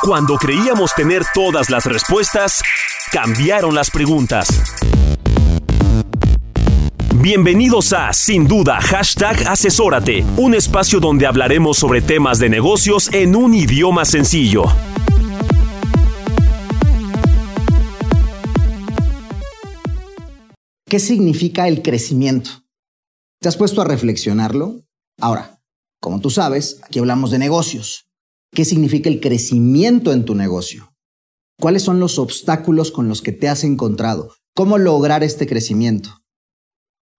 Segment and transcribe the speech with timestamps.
[0.00, 2.62] Cuando creíamos tener todas las respuestas,
[3.10, 4.48] cambiaron las preguntas.
[7.16, 13.34] Bienvenidos a Sin Duda Hashtag Asesórate, un espacio donde hablaremos sobre temas de negocios en
[13.34, 14.62] un idioma sencillo.
[20.88, 22.50] ¿Qué significa el crecimiento?
[23.40, 24.76] ¿Te has puesto a reflexionarlo?
[25.20, 25.58] Ahora,
[26.00, 28.07] como tú sabes, aquí hablamos de negocios.
[28.52, 30.92] ¿Qué significa el crecimiento en tu negocio?
[31.60, 34.32] ¿Cuáles son los obstáculos con los que te has encontrado?
[34.54, 36.10] ¿Cómo lograr este crecimiento?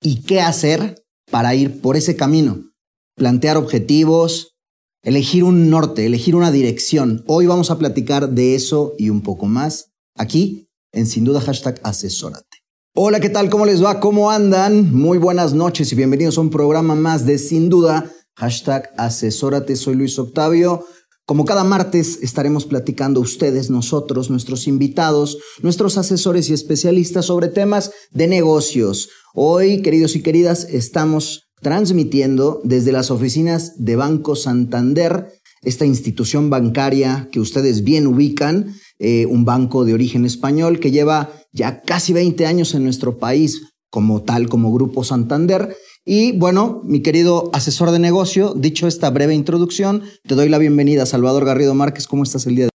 [0.02, 2.71] ¿Y qué hacer para ir por ese camino?
[3.16, 4.55] Plantear objetivos,
[5.03, 7.23] elegir un norte, elegir una dirección.
[7.27, 11.80] Hoy vamos a platicar de eso y un poco más aquí en Sin Duda Hashtag
[11.83, 12.45] Asesórate.
[12.95, 13.49] Hola, ¿qué tal?
[13.49, 13.99] ¿Cómo les va?
[13.99, 14.93] ¿Cómo andan?
[14.93, 19.75] Muy buenas noches y bienvenidos a un programa más de Sin Duda Hashtag Asesórate.
[19.75, 20.86] Soy Luis Octavio.
[21.30, 27.91] Como cada martes estaremos platicando ustedes, nosotros, nuestros invitados, nuestros asesores y especialistas sobre temas
[28.09, 29.09] de negocios.
[29.36, 35.27] Hoy, queridos y queridas, estamos transmitiendo desde las oficinas de Banco Santander,
[35.61, 41.30] esta institución bancaria que ustedes bien ubican, eh, un banco de origen español que lleva
[41.52, 45.75] ya casi 20 años en nuestro país como tal, como Grupo Santander.
[46.05, 51.05] Y bueno, mi querido asesor de negocio, dicho esta breve introducción, te doy la bienvenida.
[51.05, 52.69] Salvador Garrido Márquez, ¿cómo estás el día de hoy?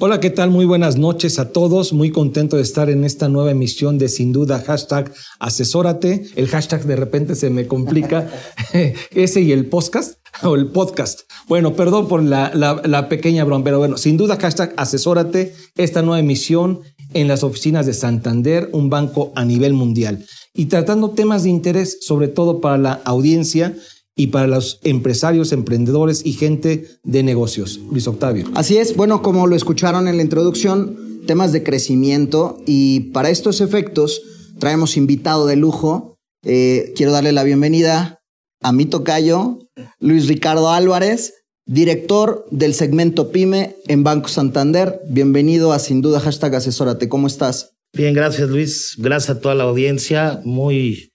[0.00, 0.50] Hola, ¿qué tal?
[0.50, 1.92] Muy buenas noches a todos.
[1.92, 6.26] Muy contento de estar en esta nueva emisión de Sin Duda hashtag Asesórate.
[6.34, 8.28] El hashtag de repente se me complica.
[9.12, 11.20] Ese y el podcast o el podcast.
[11.46, 15.54] Bueno, perdón por la, la, pequeña broma, pero bueno, sin duda hashtag Asesórate.
[15.76, 16.80] Esta nueva emisión
[17.12, 20.26] en las oficinas de Santander, un banco a nivel mundial.
[20.54, 23.76] Y tratando temas de interés, sobre todo para la audiencia
[24.14, 27.80] y para los empresarios, emprendedores y gente de negocios.
[27.90, 28.46] Luis Octavio.
[28.54, 33.60] Así es, bueno, como lo escucharon en la introducción, temas de crecimiento y para estos
[33.60, 34.22] efectos
[34.60, 36.18] traemos invitado de lujo.
[36.44, 38.22] Eh, quiero darle la bienvenida
[38.60, 39.58] a mi tocayo,
[39.98, 41.34] Luis Ricardo Álvarez,
[41.66, 45.00] director del segmento PyME en Banco Santander.
[45.08, 47.08] Bienvenido a Sin Duda Hashtag Asesórate.
[47.08, 47.74] ¿Cómo estás?
[47.94, 48.94] Bien, gracias Luis.
[48.98, 50.40] Gracias a toda la audiencia.
[50.44, 51.10] Muy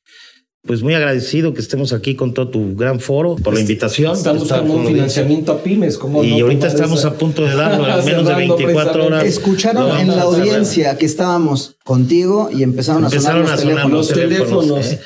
[0.65, 4.13] pues muy agradecido que estemos aquí con todo tu gran foro por la invitación.
[4.13, 5.97] Estamos buscando un financiamiento a pymes.
[5.97, 9.23] ¿cómo y no ahorita estamos a punto de darlo en menos de 24 horas.
[9.23, 13.75] Escucharon en la audiencia que estábamos contigo y empezaron, empezaron a sonar los a sonar
[13.75, 13.97] teléfonos.
[13.97, 14.65] los teléfonos.
[14.65, 14.91] teléfonos.
[14.93, 14.99] ¿eh?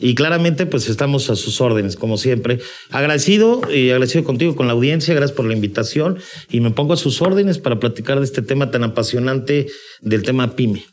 [0.00, 2.60] Y claramente, pues estamos a sus órdenes, como siempre.
[2.90, 5.12] Agradecido y agradecido contigo, con la audiencia.
[5.14, 6.18] Gracias por la invitación.
[6.48, 9.66] Y me pongo a sus órdenes para platicar de este tema tan apasionante
[10.00, 10.84] del tema PYME.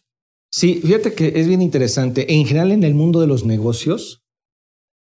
[0.56, 2.34] Sí, fíjate que es bien interesante.
[2.34, 4.24] En general, en el mundo de los negocios,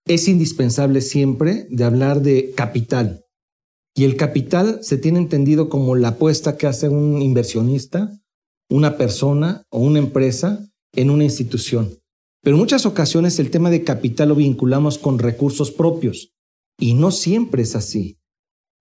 [0.05, 3.25] es indispensable siempre de hablar de capital.
[3.95, 8.11] Y el capital se tiene entendido como la apuesta que hace un inversionista,
[8.69, 10.59] una persona o una empresa
[10.93, 12.01] en una institución.
[12.43, 16.33] Pero en muchas ocasiones el tema de capital lo vinculamos con recursos propios.
[16.81, 18.19] Y no siempre es así.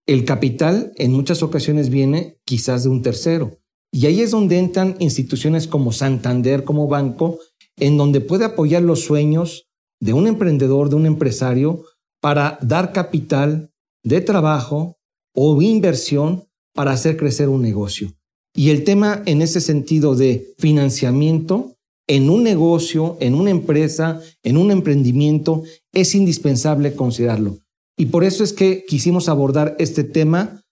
[0.07, 3.59] El capital en muchas ocasiones viene quizás de un tercero.
[3.93, 7.37] Y ahí es donde entran instituciones como Santander, como banco,
[7.77, 9.67] en donde puede apoyar los sueños
[10.01, 11.83] de un emprendedor, de un empresario,
[12.19, 13.71] para dar capital
[14.03, 14.97] de trabajo
[15.35, 18.11] o inversión para hacer crecer un negocio.
[18.55, 21.75] Y el tema en ese sentido de financiamiento
[22.07, 27.59] en un negocio, en una empresa, en un emprendimiento, es indispensable considerarlo.
[27.95, 30.63] Y por eso es que quisimos abordar este tema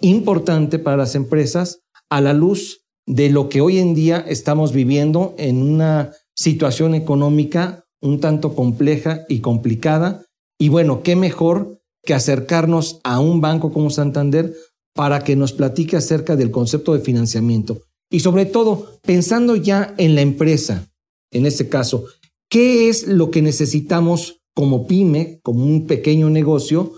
[0.00, 5.34] importante para las empresas a la luz de lo que hoy en día estamos viviendo
[5.38, 10.24] en una situación económica un tanto compleja y complicada.
[10.58, 14.54] Y bueno, qué mejor que acercarnos a un banco como Santander
[14.94, 17.82] para que nos platique acerca del concepto de financiamiento.
[18.10, 20.88] Y sobre todo, pensando ya en la empresa,
[21.30, 22.06] en este caso,
[22.48, 26.92] ¿qué es lo que necesitamos como pyme, como un pequeño negocio,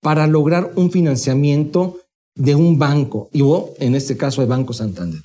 [0.00, 1.98] para lograr un financiamiento
[2.38, 3.28] de un banco?
[3.32, 5.20] Y o, en este caso, de Banco Santander.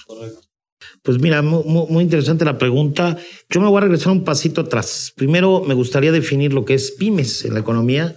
[1.02, 3.18] Pues mira, muy, muy, interesante la pregunta.
[3.50, 5.14] Yo me voy a regresar un pasito atrás.
[5.16, 8.16] Primero, me gustaría definir lo que es pymes en la economía.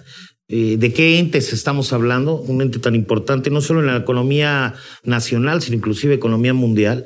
[0.49, 4.75] eh, de qué entes estamos hablando, un ente tan importante, no solo en la economía
[5.03, 7.05] nacional, sino inclusive economía mundial.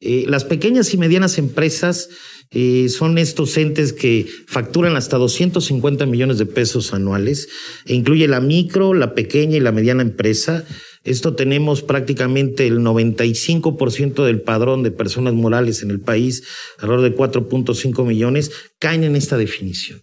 [0.00, 2.10] Eh, las pequeñas y medianas empresas
[2.50, 7.48] eh, son estos entes que facturan hasta 250 millones de pesos anuales
[7.86, 10.64] e incluye la micro, la pequeña y la mediana empresa.
[11.04, 16.44] Esto tenemos prácticamente el 95% del padrón de personas morales en el país,
[16.78, 20.02] alrededor de 4.5 millones, caen en esta definición.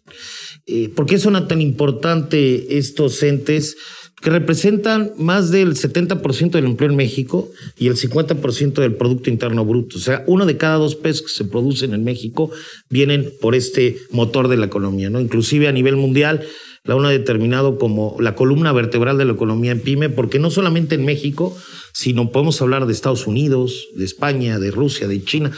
[0.66, 3.78] Eh, ¿Por qué son tan importantes estos entes?
[4.22, 9.64] que representan más del 70% del empleo en México y el 50% del Producto Interno
[9.66, 9.98] Bruto.
[9.98, 12.52] O sea, uno de cada dos pesos que se producen en México
[12.90, 15.22] vienen por este motor de la economía, ¿no?
[15.22, 16.46] Inclusive a nivel mundial,
[16.84, 20.50] la UNA ha determinado como la columna vertebral de la economía en PYME, porque no
[20.50, 21.56] solamente en México,
[21.94, 25.52] sino podemos hablar de Estados Unidos, de España, de Rusia, de China.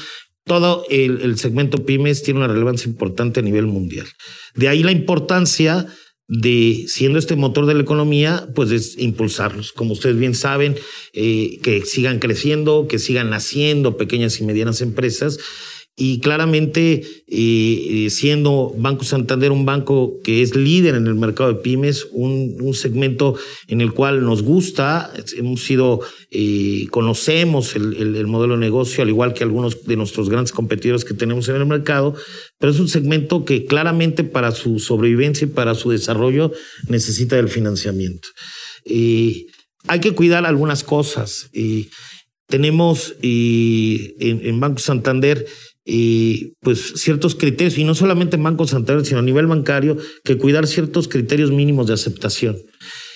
[0.46, 4.08] Todo el, segmento pymes tiene una relevancia importante a nivel mundial.
[4.56, 5.86] De ahí la importancia
[6.28, 9.72] de, siendo este motor de la economía, pues es impulsarlos.
[9.72, 10.76] Como ustedes bien saben,
[11.14, 15.38] eh, que sigan creciendo, que sigan naciendo pequeñas y medianas empresas
[15.98, 21.60] y claramente, eh, siendo Banco Santander un banco que es líder en el mercado de
[21.60, 23.36] pymes, un, un segmento
[23.68, 26.00] en el cual nos gusta, hemos sido,
[26.32, 30.54] eh, conocemos el, el, el, modelo de negocio, al igual que algunos de nuestros grandes
[30.54, 32.16] competidores que tenemos en el mercado,
[32.58, 36.54] pero es un segmento que claramente para su sobrevivencia y para su desarrollo
[36.88, 38.30] necesita del financiamiento.
[38.86, 39.46] Eh,
[39.88, 41.50] hay que cuidar algunas cosas.
[42.48, 45.46] tenemos en, en Banco Santander
[45.86, 50.38] y pues ciertos criterios, y no solamente en Banco Santander, sino a nivel bancario, que
[50.38, 52.58] cuidar ciertos criterios mínimos de aceptación.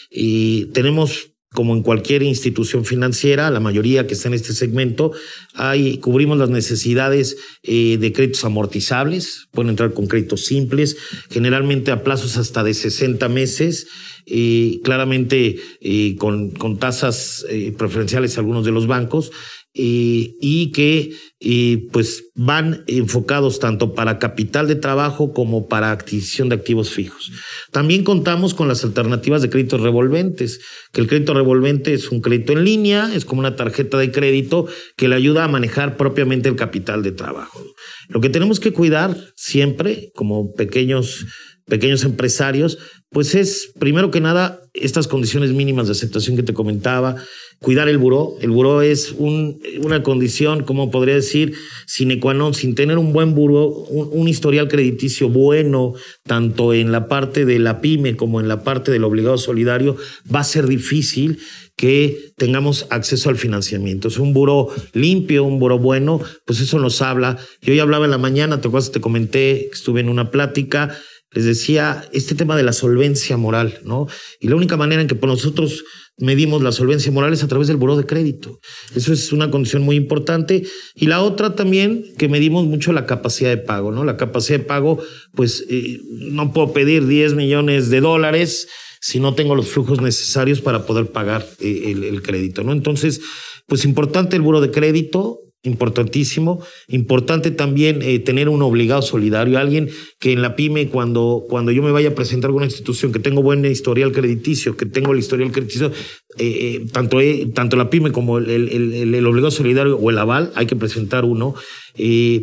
[0.09, 5.13] Y tenemos como en cualquier institución financiera, la mayoría que está en este segmento,
[5.55, 10.97] hay, cubrimos las necesidades eh, de créditos amortizables, pueden entrar con créditos simples,
[11.31, 13.87] generalmente a plazos hasta de 60 meses,
[14.25, 19.31] y claramente eh, con, con tasas eh, preferenciales algunos de los bancos,
[19.77, 21.11] eh, y que
[21.41, 27.33] eh, pues van enfocados tanto para capital de trabajo como para adquisición de activos fijos.
[27.73, 30.61] También contamos con las alternativas de créditos revolventes,
[30.93, 34.65] que el crédito revolvente es un crédito en línea, es como una tarjeta de crédito
[34.95, 37.61] que le ayuda a manejar propiamente el capital de trabajo.
[38.07, 41.25] Lo que tenemos que cuidar siempre como pequeños
[41.67, 42.77] pequeños empresarios,
[43.09, 47.15] pues es primero que nada estas condiciones mínimas de aceptación que te comentaba,
[47.59, 48.35] cuidar el buró.
[48.41, 51.53] El buró es un, una condición, como podría decir,
[51.85, 55.93] sine qua non, sin tener un buen buró, un, historial crediticio bueno,
[56.23, 59.97] tanto en la parte de la pyme como en la parte del obligado solidario,
[60.33, 61.39] va a ser difícil
[61.75, 64.07] que tengamos acceso al financiamiento.
[64.07, 67.37] Es un buró limpio, un buró bueno, pues eso nos habla.
[67.61, 70.95] Yo ya hablaba en la mañana, te acuerdas, te comenté, estuve en una plática,
[71.35, 74.07] les decía este tema de la solvencia moral, ¿no?
[74.39, 75.83] Y la única manera en que nosotros
[76.17, 78.59] medimos la solvencia moral es a través del buró de crédito.
[78.95, 80.63] Eso es una condición muy importante.
[80.95, 84.05] Y la otra también, que medimos mucho la capacidad de pago, ¿no?
[84.05, 85.03] La capacidad de pago,
[85.33, 88.69] pues eh, no puedo pedir 10 millones de dólares
[89.01, 92.71] si no tengo los flujos necesarios para poder pagar eh, el, el, crédito, ¿no?
[92.71, 93.19] Entonces,
[93.67, 96.63] pues importante el buró de crédito, importantísimo.
[96.87, 99.89] Importante también eh, tener un obligado solidario, alguien
[100.19, 103.19] que en la pyme, cuando, cuando yo me vaya a presentar a alguna institución, que
[103.19, 105.91] tengo buen historial crediticio, que tengo el historial crediticio,
[106.37, 107.17] eh, eh, tanto,
[107.53, 111.55] tanto la pyme como el, el, obligado solidario o el aval, hay que presentar uno,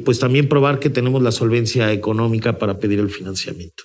[0.04, 3.84] pues también probar que tenemos la solvencia económica para pedir el financiamiento.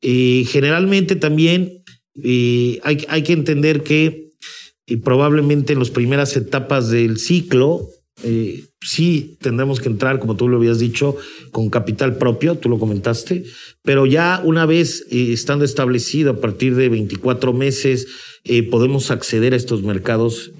[0.00, 1.82] generalmente también
[2.24, 4.26] hay, hay que entender que
[5.02, 7.88] probablemente en las primeras etapas del ciclo,
[8.22, 11.16] eh, sí tendremos que entrar, como tú lo habías dicho,
[11.50, 13.44] con capital propio, tú lo comentaste,
[13.82, 18.06] pero ya una vez eh, estando establecido a partir de 24 meses,
[18.44, 20.52] eh, podemos acceder a estos mercados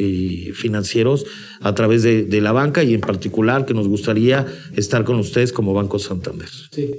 [0.54, 1.24] financieros
[1.60, 4.44] a través de, de, la banca y en particular que nos gustaría
[4.74, 6.48] estar con ustedes como Banco Santander.
[6.72, 6.90] Sí.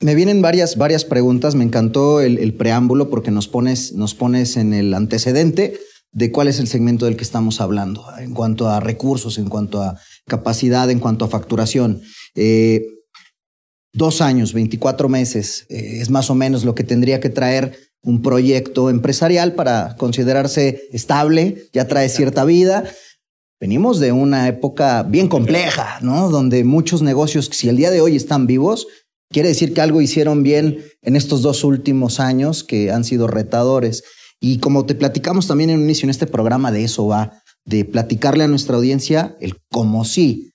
[0.00, 4.56] me vienen varias, varias preguntas, me encantó el, el preámbulo porque nos pones, nos pones
[4.58, 5.80] en el antecedente
[6.12, 9.82] de cuál es el segmento del que estamos hablando en cuanto a recursos, en cuanto
[9.82, 12.02] a capacidad, en cuanto a facturación.
[12.34, 12.84] Eh,
[13.92, 18.22] dos años, 24 meses, eh, es más o menos lo que tendría que traer un
[18.22, 22.84] proyecto empresarial para considerarse estable, ya trae cierta vida.
[23.60, 26.30] Venimos de una época bien compleja, ¿no?
[26.30, 28.86] Donde muchos negocios, si el día de hoy están vivos,
[29.30, 34.02] quiere decir que algo hicieron bien en estos dos últimos años que han sido retadores.
[34.40, 37.84] Y como te platicamos también en un inicio en este programa, de eso va, de
[37.84, 40.50] platicarle a nuestra audiencia el cómo sí.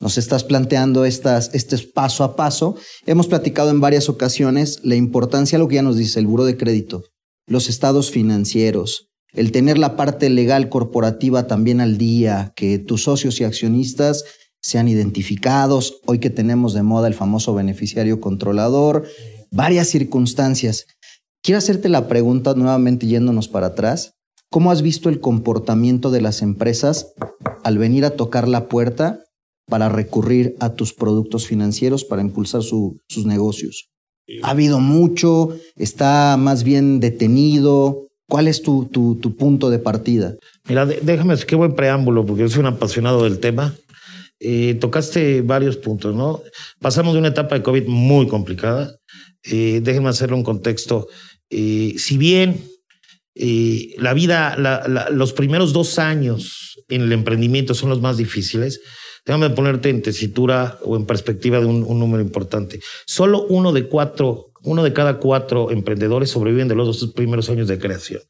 [0.00, 2.76] Nos estás planteando estas, este paso a paso.
[3.06, 6.56] Hemos platicado en varias ocasiones la importancia, lo que ya nos dice el buro de
[6.56, 7.04] crédito,
[7.46, 13.40] los estados financieros, el tener la parte legal corporativa también al día, que tus socios
[13.40, 14.24] y accionistas
[14.62, 19.06] sean identificados, hoy que tenemos de moda el famoso beneficiario controlador,
[19.50, 20.86] varias circunstancias.
[21.42, 24.12] Quiero hacerte la pregunta nuevamente yéndonos para atrás.
[24.50, 27.14] ¿Cómo has visto el comportamiento de las empresas
[27.64, 29.20] al venir a tocar la puerta
[29.66, 33.88] para recurrir a tus productos financieros para impulsar sus negocios?
[34.42, 35.56] ¿Ha habido mucho?
[35.76, 38.08] ¿Está más bien detenido?
[38.28, 40.36] ¿Cuál es tu, tu, punto de partida?
[40.68, 43.74] Mira, déjame, qué buen preámbulo, porque yo soy un apasionado del tema.
[44.38, 46.42] Eh, tocaste varios puntos, ¿no?
[46.80, 48.94] Pasamos de una etapa de COVID muy complicada.
[49.42, 51.08] Eh, déjenme hacerlo un contexto.
[51.50, 52.64] Eh, si bien
[53.98, 54.56] la vida,
[55.10, 58.80] los primeros dos años en el emprendimiento son los más difíciles,
[59.24, 62.80] déjame ponerte en tesitura o en perspectiva de un, un número importante.
[63.06, 67.68] Solo uno de cuatro, uno de cada cuatro emprendedores sobreviven de los dos primeros años
[67.68, 68.20] de creación.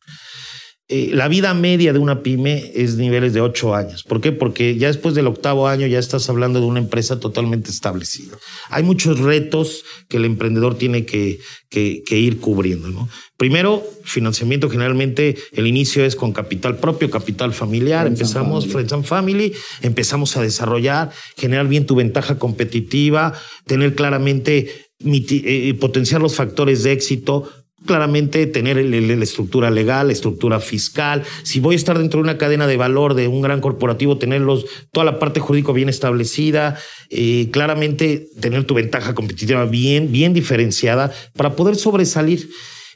[0.93, 4.03] Eh, la vida media de una pyme es niveles de ocho años.
[4.03, 4.33] ¿Por qué?
[4.33, 8.37] Porque ya después del octavo año ya estás hablando de una empresa totalmente establecida.
[8.71, 12.89] Hay muchos retos que el emprendedor tiene que, que, ir cubriendo.
[12.89, 13.09] ¿no?
[13.37, 14.69] Primero, financiamiento.
[14.69, 18.09] Generalmente el inicio es con capital propio, capital familiar.
[18.09, 23.33] empezamos, Friends and Family, empezamos a desarrollar, generar bien tu ventaja competitiva,
[23.65, 27.49] tener claramente eh, potenciar los factores de éxito,
[27.87, 31.23] claramente tener la estructura legal, la estructura fiscal.
[31.43, 34.67] Si voy a estar dentro de una cadena de valor de un gran corporativo, tenerlos,
[34.93, 41.13] toda la parte jurídica bien establecida, eh, claramente tener tu ventaja competitiva bien, bien diferenciada
[41.35, 42.51] para poder sobresalir.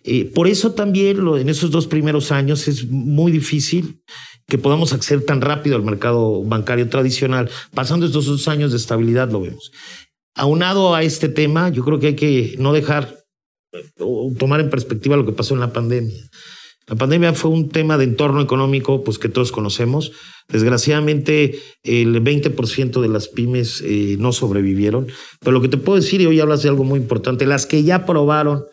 [0.04, 4.02] Eh, por eso también en esos dos primeros años es muy difícil
[4.46, 7.48] que podamos acceder tan rápido al mercado bancario tradicional.
[7.72, 9.72] Pasando estos dos años de estabilidad lo vemos.
[10.34, 13.23] Aunado a este tema, yo creo que hay que no dejar
[14.38, 16.22] tomar en perspectiva lo que pasó en la pandemia.
[16.86, 20.12] La pandemia fue un tema de entorno económico, pues que todos conocemos.
[20.48, 25.06] Desgraciadamente, el 20% de las pymes eh, no sobrevivieron.
[25.40, 27.82] Pero lo que te puedo decir, y hoy hablas de algo muy importante, las que
[27.84, 28.64] ya probaron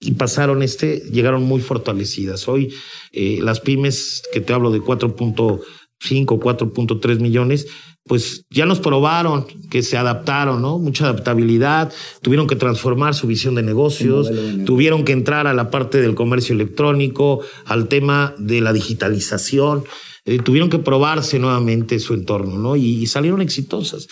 [0.00, 2.48] y pasaron este, llegaron muy fortalecidas.
[2.48, 2.74] Hoy
[3.12, 5.62] eh, las pymes, que te hablo de 4.5,
[6.00, 7.68] 4.3 millones,
[8.06, 10.78] pues ya nos probaron que se adaptaron, ¿no?
[10.78, 11.92] Mucha adaptabilidad,
[12.22, 14.30] tuvieron que transformar su visión de negocios,
[14.64, 19.84] tuvieron que entrar a la parte del comercio electrónico, al tema de la digitalización,
[20.24, 22.76] eh, tuvieron que probarse nuevamente su entorno, ¿no?
[22.76, 24.08] Y, salieron exitosas.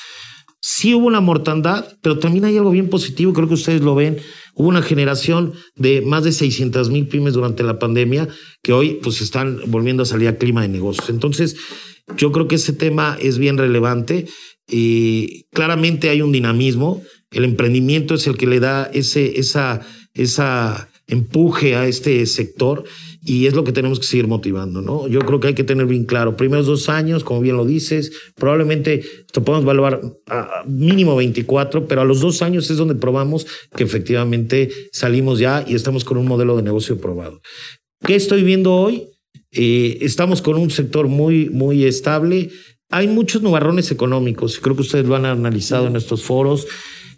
[0.60, 4.18] Sí hubo una mortandad, pero también hay algo bien positivo, creo que ustedes lo ven.
[4.54, 8.26] Hubo una generación de más de 600 mil pymes durante la pandemia
[8.62, 11.10] que hoy pues están volviendo a salir a clima de negocios.
[11.10, 11.56] Entonces,
[12.16, 14.26] yo creo que ese tema es bien relevante.
[14.70, 17.02] y claramente hay un dinamismo.
[17.30, 19.80] El emprendimiento es el que le da ese esa,
[20.12, 22.84] esa empuje a este sector
[23.24, 25.08] y es lo que tenemos que seguir motivando, ¿no?
[25.08, 28.12] Yo creo que hay que tener bien claro, primeros dos años, como bien lo dices,
[28.36, 33.46] probablemente esto podemos evaluar a mínimo 24, pero a los dos años es donde probamos
[33.74, 37.40] que efectivamente salimos ya y estamos con un modelo de negocio probado.
[38.04, 39.08] ¿Qué estoy viendo hoy?
[39.52, 42.50] Eh, estamos con un sector muy, muy estable.
[42.90, 46.66] Hay muchos nubarrones económicos, creo que ustedes lo han analizado en estos foros.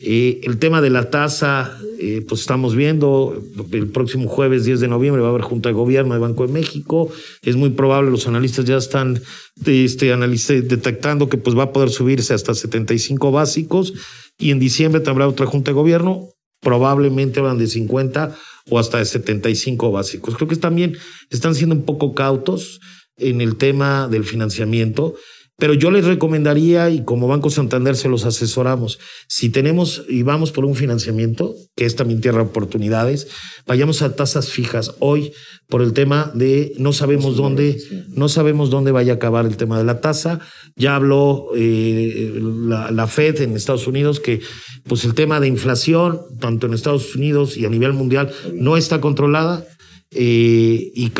[0.02, 4.88] Eh, el tema de la tasa, eh, pues estamos viendo, el próximo jueves 10 de
[4.88, 7.10] noviembre va a haber Junta de Gobierno de Banco de México.
[7.42, 9.20] Es muy probable, los analistas ya están
[9.66, 13.92] este, detectando que pues va a poder subirse hasta 75 básicos
[14.38, 16.30] y en diciembre tendrá otra Junta de Gobierno,
[16.62, 18.34] probablemente van de 50
[18.70, 20.36] o hasta de 75 básicos.
[20.36, 20.96] Creo que también
[21.28, 22.80] están siendo un poco cautos
[23.16, 25.14] en el tema del financiamiento,
[25.60, 28.98] pero yo les recomendaría, y como Banco Santander se los asesoramos,
[29.28, 33.28] si tenemos y vamos por un financiamiento, que es también tierra de oportunidades,
[33.66, 34.94] vayamos a tasas fijas.
[34.98, 35.32] Hoy,
[35.68, 39.78] por el tema de no sabemos dónde, no sabemos dónde vaya a acabar el tema
[39.78, 40.40] de la tasa.
[40.76, 44.40] Ya habló eh, la, la Fed en Estados Unidos que
[44.88, 49.00] pues el tema de inflación, tanto en Estados Unidos y a nivel mundial, no está
[49.00, 49.66] controlada.
[50.12, 51.12] Eh, y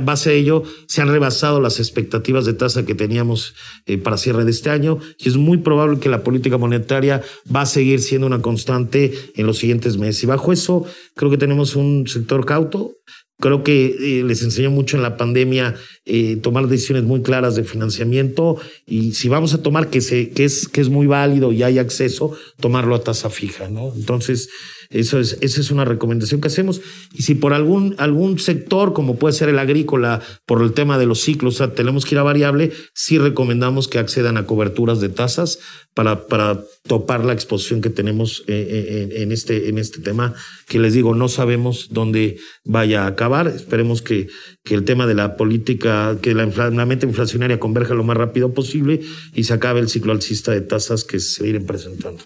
[0.00, 4.46] base a ello se han rebasado las expectativas de tasa que teníamos eh, para cierre
[4.46, 7.20] de este año y es muy probable que la política monetaria
[7.54, 10.22] va a seguir siendo una constante en los siguientes meses.
[10.22, 12.94] Y bajo eso creo que tenemos un sector cauto,
[13.40, 17.62] Creo que eh, les enseñó mucho en la pandemia eh, tomar decisiones muy claras de
[17.62, 21.62] financiamiento y si vamos a tomar que, se, que, es, que es muy válido y
[21.62, 23.92] hay acceso, tomarlo a tasa fija, ¿no?
[23.94, 24.48] Entonces,
[24.90, 26.80] Eso es, esa es una recomendación que hacemos.
[27.12, 31.04] Y si por algún, algún sector, como puede ser el agrícola, por el tema de
[31.04, 35.58] los ciclos, tenemos que ir a variable, sí recomendamos que accedan a coberturas de tasas
[35.92, 40.34] para, para topar la exposición que tenemos eh, eh, en, este, en este tema,
[40.66, 43.48] que les digo, no sabemos dónde vaya a acabar.
[43.48, 44.28] Esperemos que,
[44.64, 48.54] que el tema de la política, que la, la meta inflacionaria converja lo más rápido
[48.54, 49.00] posible
[49.34, 52.22] y se acabe el ciclo alcista de tasas que se vienen presentando.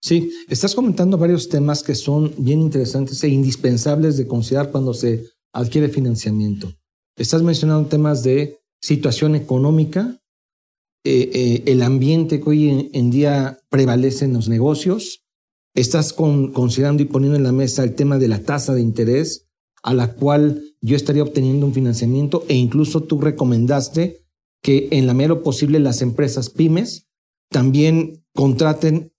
[0.00, 5.26] Sí, estás comentando varios temas que son bien interesantes e indispensables de considerar cuando se
[5.52, 6.72] adquiere financiamiento.
[7.16, 10.20] Estás mencionando temas de situación económica,
[11.04, 15.24] eh, eh, el ambiente que hoy en, día prevalece en los negocios.
[15.74, 19.48] Estás considerando y poniendo en la mesa el tema de la tasa de interés
[19.82, 24.24] a la cual yo estaría obteniendo un financiamiento e incluso tú recomendaste
[24.62, 27.08] que en la medida posible las empresas pymes
[27.48, 29.12] también contraten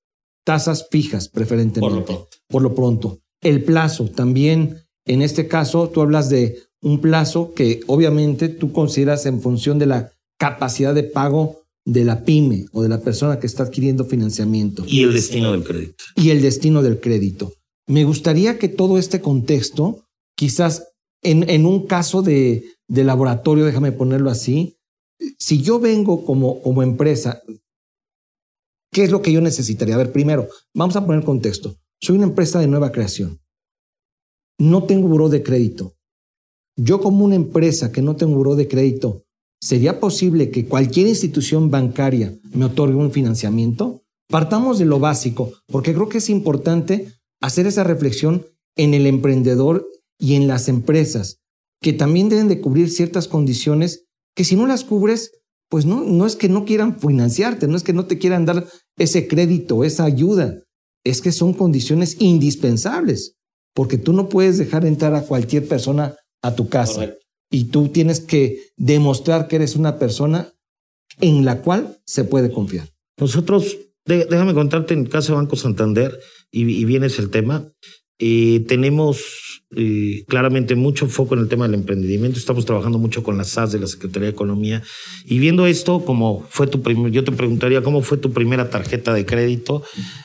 [0.49, 2.17] tasas fijas preferentemente.
[2.47, 3.19] Por lo, pronto.
[3.39, 9.27] El plazo también, en este caso, tú hablas de un plazo que obviamente tú consideras
[9.27, 13.45] en función de la capacidad de pago de la pyme o de la persona que
[13.45, 14.83] está adquiriendo financiamiento.
[14.87, 16.03] Y el destino del crédito.
[16.15, 17.53] Y el destino del crédito.
[17.87, 20.87] Me gustaría que todo este contexto, quizás
[21.21, 24.77] en, en un caso de, de, laboratorio, déjame ponerlo así,
[25.37, 27.43] si yo vengo como, como empresa,
[28.91, 29.95] ¿Qué es lo que yo necesitaría?
[29.95, 31.77] A ver, primero, vamos a poner contexto.
[32.01, 33.39] Soy una empresa de nueva creación.
[34.57, 35.95] No tengo buró de crédito.
[36.75, 39.25] Yo como una empresa que no tengo buró de crédito,
[39.61, 44.01] ¿sería posible que cualquier institución bancaria me otorgue un financiamiento?
[44.29, 49.87] Partamos de lo básico, porque creo que es importante hacer esa reflexión en el emprendedor
[50.17, 51.39] y en las empresas,
[51.81, 54.05] que también deben de cubrir ciertas condiciones
[54.35, 55.31] que si no las cubres,
[55.69, 58.67] pues no, no es que no quieran financiarte, no es que no te quieran dar
[58.97, 60.61] ese crédito, esa ayuda,
[61.03, 63.35] es que son condiciones indispensables,
[63.73, 67.13] porque tú no puedes dejar entrar a cualquier persona a tu casa.
[67.51, 70.53] Y tú tienes que demostrar que eres una persona
[71.21, 72.89] en la cual se puede confiar.
[73.17, 76.19] Nosotros, déjame contarte en el caso de Banco Santander,
[76.51, 77.71] y, y vienes el tema,
[78.17, 82.39] eh, tenemos eh, claramente mucho foco en el tema del emprendimiento.
[82.39, 84.81] Estamos trabajando mucho con las SAS de la Secretaría de Economía.
[85.25, 89.13] Y viendo esto, como fue tu primer, yo te preguntaría cómo fue tu primera tarjeta
[89.13, 89.83] de crédito.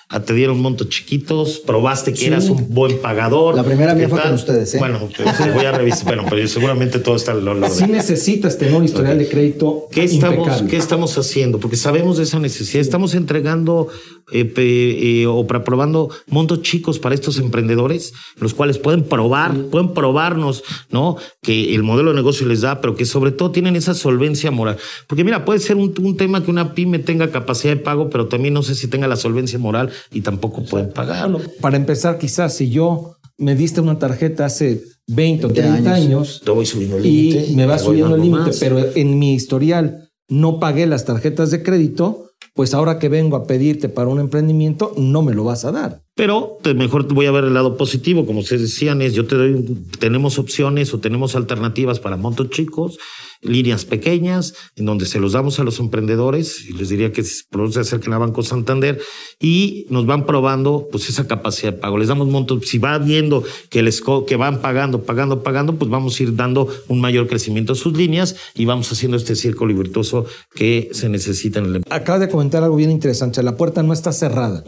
[0.09, 3.55] Ah, te dieron montos chiquitos, probaste que eras un buen pagador.
[3.55, 4.75] La primera mía fue con ustedes.
[4.77, 4.79] ¿eh?
[4.79, 6.05] Bueno, pues, voy a revisar.
[6.05, 9.88] bueno, pero seguramente todo está en lo Sí necesitas tener un historial de crédito.
[9.90, 11.59] ¿Qué estamos, ¿Qué estamos haciendo?
[11.61, 12.81] Porque sabemos de esa necesidad.
[12.81, 13.88] Estamos entregando
[14.33, 19.34] eh, o probando montos chicos para estos emprendedores, los cuales pueden probar,
[19.70, 21.16] pueden probarnos, ¿no?
[21.42, 24.77] Que el modelo de negocio les da, pero que sobre todo tienen esa solvencia moral.
[25.07, 28.29] Porque mira, puede ser un, un tema que una pyme tenga capacidad de pago, pero
[28.29, 31.40] también no sé si tenga la solvencia moral y tampoco pueden pagarlo.
[31.61, 36.51] Para empezar, quizás si yo me diste una tarjeta hace 20 o 30 años, te
[36.51, 40.59] voy subiendo el límite y me va subiendo el límite, pero en mi historial no
[40.59, 42.24] pagué las tarjetas de crédito,
[42.55, 46.03] pues ahora que vengo a pedirte para un emprendimiento, no me lo vas a dar.
[46.14, 49.64] Pero mejor voy a ver el lado positivo, como ustedes decían, es yo te doy,
[49.99, 52.99] tenemos opciones o tenemos alternativas para montos chicos,
[53.44, 57.44] líneas pequeñas, en donde se los damos a los emprendedores, y les diría que se
[57.80, 59.00] acerquen a Banco Santander,
[59.40, 61.98] y nos van probando pues esa capacidad de pago.
[61.98, 66.18] Les damos montos, si va viendo que les que van pagando, pagando, pagando, pues vamos
[66.18, 70.26] a ir dando un mayor crecimiento a sus líneas y vamos haciendo este círculo virtuoso
[70.54, 74.12] que se necesita en el Acaba de comentar algo bien interesante, la puerta no está
[74.12, 74.64] cerrada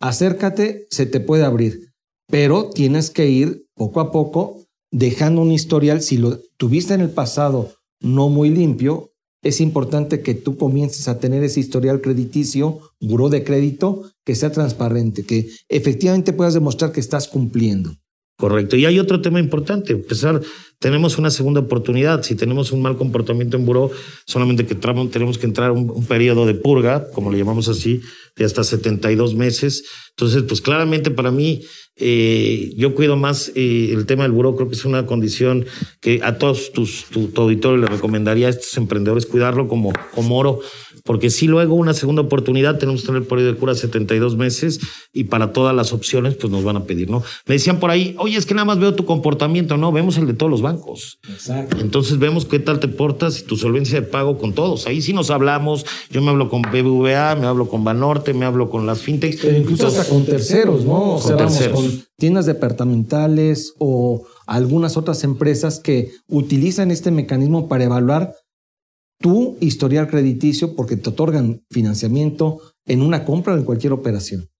[0.00, 1.92] acércate, se te puede abrir,
[2.28, 6.02] pero tienes que ir poco a poco dejando un historial.
[6.02, 11.18] Si lo tuviste en el pasado no muy limpio, es importante que tú comiences a
[11.18, 17.00] tener ese historial crediticio, buró de crédito, que sea transparente, que efectivamente puedas demostrar que
[17.00, 17.94] estás cumpliendo.
[18.36, 18.76] Correcto.
[18.76, 19.92] Y hay otro tema importante.
[19.92, 20.40] Empezar,
[20.78, 22.22] tenemos una segunda oportunidad.
[22.22, 23.90] Si tenemos un mal comportamiento en buró,
[24.26, 28.00] solamente que tenemos que entrar un, un periodo de purga, como le llamamos así,
[28.36, 29.84] de hasta 72 meses.
[30.10, 31.62] Entonces, pues claramente para mí,
[31.96, 34.56] eh, yo cuido más eh, el tema del buró.
[34.56, 35.66] Creo que es una condición
[36.00, 40.60] que a todos tus, tu, auditorio le recomendaría a estos emprendedores cuidarlo como, como oro
[41.04, 44.80] porque si luego una segunda oportunidad tenemos que tener el periodo de cura 72 meses
[45.12, 47.22] y para todas las opciones pues nos van a pedir, ¿no?
[47.46, 50.26] Me decían por ahí, oye, es que nada más veo tu comportamiento, no, vemos el
[50.26, 51.18] de todos los bancos.
[51.28, 51.76] Exacto.
[51.78, 54.86] Entonces vemos qué tal te portas y tu solvencia de pago con todos.
[54.86, 58.70] Ahí sí nos hablamos, yo me hablo con BBVA, me hablo con Banorte, me hablo
[58.70, 59.44] con las fintechs.
[59.44, 61.16] incluso hasta con terceros, ¿no?
[61.16, 67.84] O sea, vamos con tiendas departamentales o algunas otras empresas que utilizan este mecanismo para
[67.84, 68.34] evaluar
[69.24, 74.50] tu historial crediticio porque te otorgan financiamiento en una compra o en cualquier operación.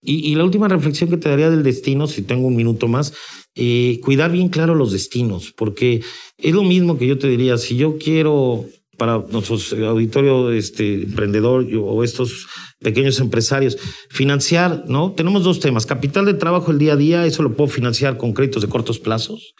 [0.00, 3.14] Y, la última reflexión que te daría del destino, si tengo un minuto más,
[3.56, 6.02] eh, cuidar bien claro los destinos, porque
[6.38, 8.64] es lo mismo que yo te diría, si yo quiero
[8.96, 12.46] para nuestros auditorio este, emprendedor o estos
[12.78, 13.76] pequeños empresarios,
[14.08, 15.12] financiar, ¿no?
[15.12, 18.34] Tenemos dos temas, capital de trabajo el día a día, eso lo puedo financiar con
[18.34, 19.54] créditos de cortos plazos,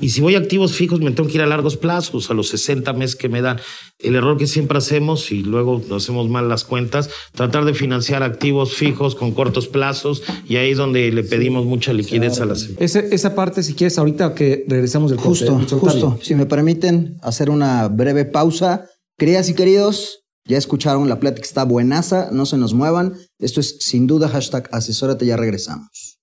[0.00, 2.48] y si voy a activos fijos, me tengo que ir a largos plazos, a los
[2.48, 3.58] 60 meses que me dan.
[3.98, 8.74] El error que siempre hacemos, y luego hacemos mal las cuentas, tratar de financiar activos
[8.74, 13.00] fijos con cortos plazos, y ahí es donde le pedimos mucha liquidez a las esa,
[13.00, 16.18] esa parte, si quieres, ahorita que regresamos del Justo, justo.
[16.22, 18.86] Si me permiten hacer una breve pausa.
[19.16, 23.14] Queridas y queridos, ya escucharon, la plática está buenaza, no se nos muevan.
[23.38, 26.20] Esto es sin duda hashtag asesórate, ya regresamos.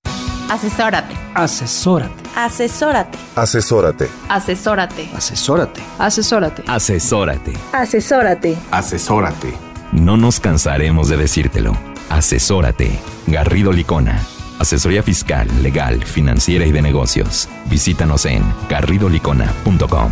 [0.51, 1.15] Asesórate.
[1.33, 2.21] Asesórate.
[2.35, 3.17] Asesórate.
[3.37, 4.09] Asesórate.
[4.27, 5.01] Asesórate.
[5.17, 5.81] Asesórate.
[5.97, 6.63] Asesórate.
[6.67, 7.53] Asesórate.
[7.71, 8.57] Asesórate.
[8.69, 9.53] Asesórate.
[9.93, 11.71] No nos cansaremos de decírtelo.
[12.09, 12.99] Asesórate.
[13.27, 14.19] Garrido Licona.
[14.59, 17.47] Asesoría fiscal, legal, financiera y de negocios.
[17.67, 20.11] Visítanos en garridolicona.com.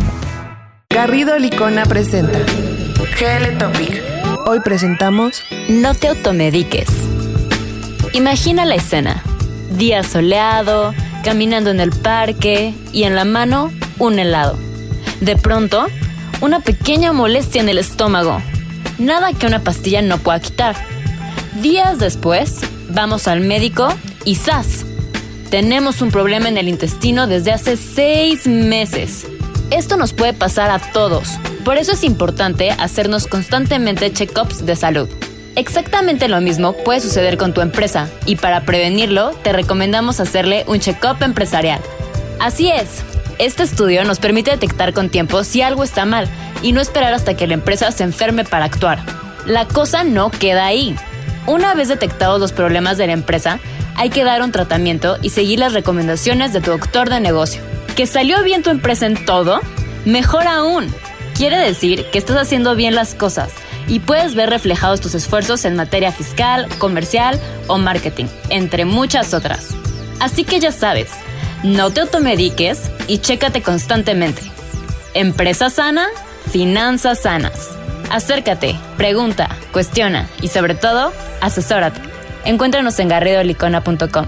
[0.88, 4.02] Garrido Licona presenta GL Topic.
[4.46, 6.88] Hoy presentamos No te automediques.
[8.14, 9.22] Imagina la escena
[9.70, 14.58] día soleado, caminando en el parque y en la mano un helado.
[15.20, 15.86] De pronto,
[16.40, 18.40] una pequeña molestia en el estómago.
[18.98, 20.76] Nada que una pastilla no pueda quitar.
[21.60, 23.88] Días después, vamos al médico
[24.24, 24.84] y ¡zas!
[25.50, 29.26] Tenemos un problema en el intestino desde hace seis meses.
[29.70, 31.28] Esto nos puede pasar a todos.
[31.64, 35.08] Por eso es importante hacernos constantemente check-ups de salud.
[35.56, 40.78] Exactamente lo mismo puede suceder con tu empresa y para prevenirlo te recomendamos hacerle un
[40.78, 41.80] check-up empresarial.
[42.38, 43.02] Así es,
[43.38, 46.28] este estudio nos permite detectar con tiempo si algo está mal
[46.62, 49.00] y no esperar hasta que la empresa se enferme para actuar.
[49.44, 50.94] La cosa no queda ahí.
[51.46, 53.58] Una vez detectados los problemas de la empresa,
[53.96, 57.60] hay que dar un tratamiento y seguir las recomendaciones de tu doctor de negocio.
[57.96, 59.60] ¿Que salió bien tu empresa en todo?
[60.04, 60.86] Mejor aún.
[61.34, 63.50] Quiere decir que estás haciendo bien las cosas
[63.90, 69.74] y puedes ver reflejados tus esfuerzos en materia fiscal, comercial o marketing, entre muchas otras.
[70.20, 71.10] Así que ya sabes,
[71.64, 74.42] no te automediques y chécate constantemente.
[75.12, 76.06] Empresa sana,
[76.50, 77.76] finanzas sanas.
[78.10, 82.00] Acércate, pregunta, cuestiona y sobre todo, asesórate.
[82.44, 84.26] Encuéntranos en garridolicona.com.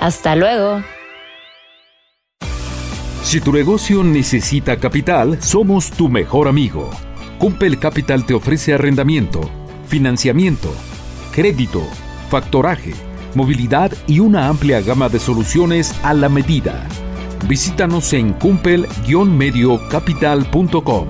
[0.00, 0.82] Hasta luego.
[3.22, 6.90] Si tu negocio necesita capital, somos tu mejor amigo.
[7.38, 9.48] Cumpel Capital te ofrece arrendamiento,
[9.86, 10.74] financiamiento,
[11.32, 11.82] crédito,
[12.30, 12.92] factoraje,
[13.34, 16.86] movilidad y una amplia gama de soluciones a la medida.
[17.48, 21.08] Visítanos en cumpel-mediocapital.com.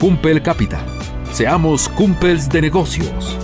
[0.00, 0.86] Cumpel Capital.
[1.32, 3.43] Seamos cumpels de negocios.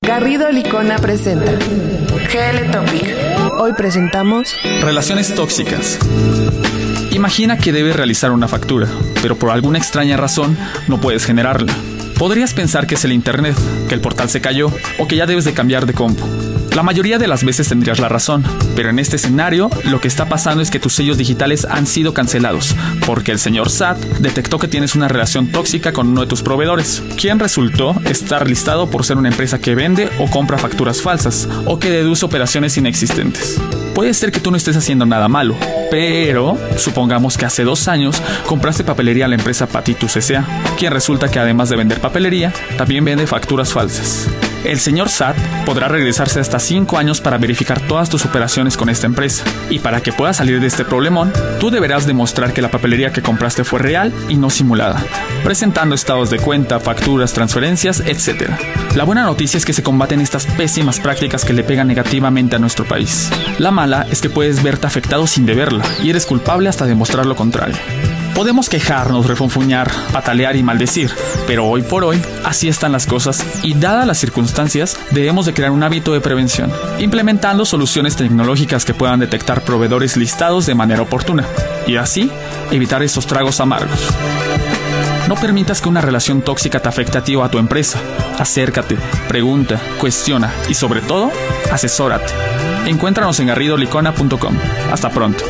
[0.00, 3.14] Garrido Licona presenta GL Topic.
[3.58, 5.98] Hoy presentamos Relaciones tóxicas.
[7.10, 8.86] Imagina que debes realizar una factura,
[9.22, 10.56] pero por alguna extraña razón
[10.86, 11.72] no puedes generarla.
[12.18, 13.56] Podrías pensar que es el internet,
[13.88, 16.24] que el portal se cayó o que ya debes de cambiar de compu.
[16.78, 18.44] La mayoría de las veces tendrías la razón,
[18.76, 22.14] pero en este escenario lo que está pasando es que tus sellos digitales han sido
[22.14, 26.42] cancelados, porque el señor SAT detectó que tienes una relación tóxica con uno de tus
[26.42, 31.48] proveedores, quien resultó estar listado por ser una empresa que vende o compra facturas falsas,
[31.64, 33.60] o que deduce operaciones inexistentes.
[33.92, 35.56] Puede ser que tú no estés haciendo nada malo,
[35.90, 40.46] pero supongamos que hace dos años compraste papelería a la empresa Patitus S.A.,
[40.78, 44.28] quien resulta que además de vender papelería, también vende facturas falsas.
[44.64, 49.06] El señor SAT podrá regresarse hasta 5 años para verificar todas tus operaciones con esta
[49.06, 49.44] empresa.
[49.70, 53.22] Y para que puedas salir de este problemón, tú deberás demostrar que la papelería que
[53.22, 55.02] compraste fue real y no simulada,
[55.44, 58.50] presentando estados de cuenta, facturas, transferencias, etc.
[58.96, 62.58] La buena noticia es que se combaten estas pésimas prácticas que le pegan negativamente a
[62.58, 63.30] nuestro país.
[63.58, 67.36] La mala es que puedes verte afectado sin deberla y eres culpable hasta demostrar lo
[67.36, 67.76] contrario.
[68.38, 71.10] Podemos quejarnos, refunfuñar, patalear y maldecir,
[71.48, 75.72] pero hoy por hoy así están las cosas y dadas las circunstancias debemos de crear
[75.72, 81.44] un hábito de prevención, implementando soluciones tecnológicas que puedan detectar proveedores listados de manera oportuna
[81.88, 82.30] y así
[82.70, 83.98] evitar estos tragos amargos.
[85.26, 87.98] No permitas que una relación tóxica te afecte a ti o a tu empresa.
[88.38, 88.96] Acércate,
[89.26, 91.32] pregunta, cuestiona y sobre todo,
[91.72, 92.32] asesórate.
[92.86, 94.56] Encuéntranos en garridolicona.com.
[94.92, 95.44] Hasta pronto.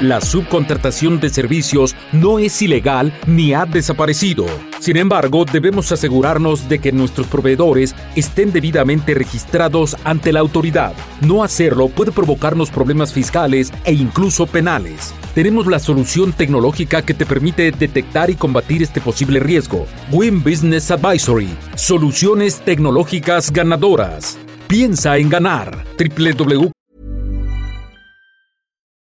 [0.00, 4.46] La subcontratación de servicios no es ilegal ni ha desaparecido.
[4.78, 10.94] Sin embargo, debemos asegurarnos de que nuestros proveedores estén debidamente registrados ante la autoridad.
[11.20, 15.12] No hacerlo puede provocarnos problemas fiscales e incluso penales.
[15.34, 19.86] Tenemos la solución tecnológica que te permite detectar y combatir este posible riesgo.
[20.10, 21.50] Win Business Advisory.
[21.74, 24.38] Soluciones tecnológicas ganadoras.
[24.66, 25.84] Piensa en ganar.
[25.98, 26.70] www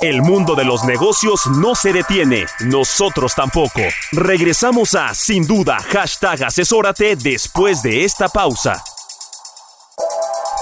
[0.00, 3.82] El mundo de los negocios no se detiene, nosotros tampoco.
[4.12, 8.82] Regresamos a Sin Duda, hashtag asesórate después de esta pausa.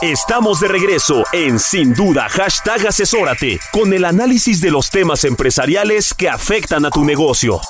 [0.03, 6.13] Estamos de regreso en Sin Duda, hashtag asesórate, con el análisis de los temas empresariales
[6.13, 7.61] que afectan a tu negocio.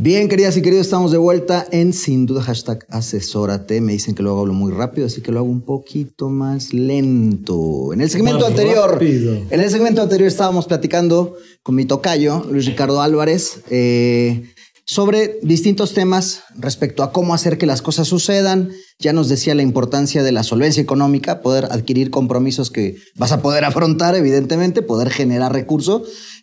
[0.00, 3.80] Bien, queridas y queridos, estamos de vuelta en Sin Duda, hashtag asesórate.
[3.80, 7.92] Me dicen que luego hablo muy rápido, así que lo hago un poquito más lento.
[7.92, 9.34] En el segmento Más anterior, rápido.
[9.50, 11.34] en el segmento anterior estábamos platicando
[11.64, 14.44] con mi tocayo, Luis Ricardo Álvarez, eh,
[14.86, 18.70] sobre distintos temas respecto a cómo hacer que las cosas sucedan.
[19.00, 23.42] Ya nos decía la importancia de la solvencia económica, poder adquirir compromisos que vas a
[23.42, 26.02] poder afrontar, evidentemente, poder generar recursos.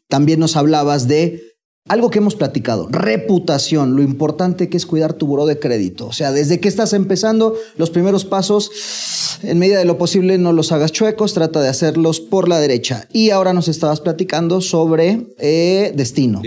[0.10, 1.55] También nos hablabas de
[1.88, 6.08] algo que hemos platicado, reputación, lo importante que es cuidar tu buró de crédito.
[6.08, 10.52] O sea, desde que estás empezando, los primeros pasos, en medida de lo posible, no
[10.52, 13.08] los hagas chuecos, trata de hacerlos por la derecha.
[13.14, 16.42] Y ahora nos estabas platicando sobre eh, destino.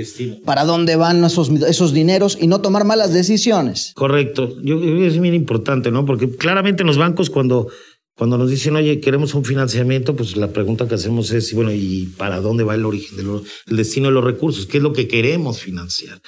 [0.45, 3.93] Para dónde van esos, esos dineros y no tomar malas decisiones.
[3.95, 4.61] Correcto.
[4.65, 6.05] Yo que es bien importante, ¿no?
[6.05, 7.69] Porque claramente en los bancos cuando,
[8.19, 12.07] cuando nos dicen, oye, queremos un financiamiento, pues la pregunta que hacemos es, bueno, ¿y
[12.17, 14.67] para dónde va el origen, de lo- el destino de los recursos?
[14.67, 16.21] ¿Qué es lo que queremos financiar?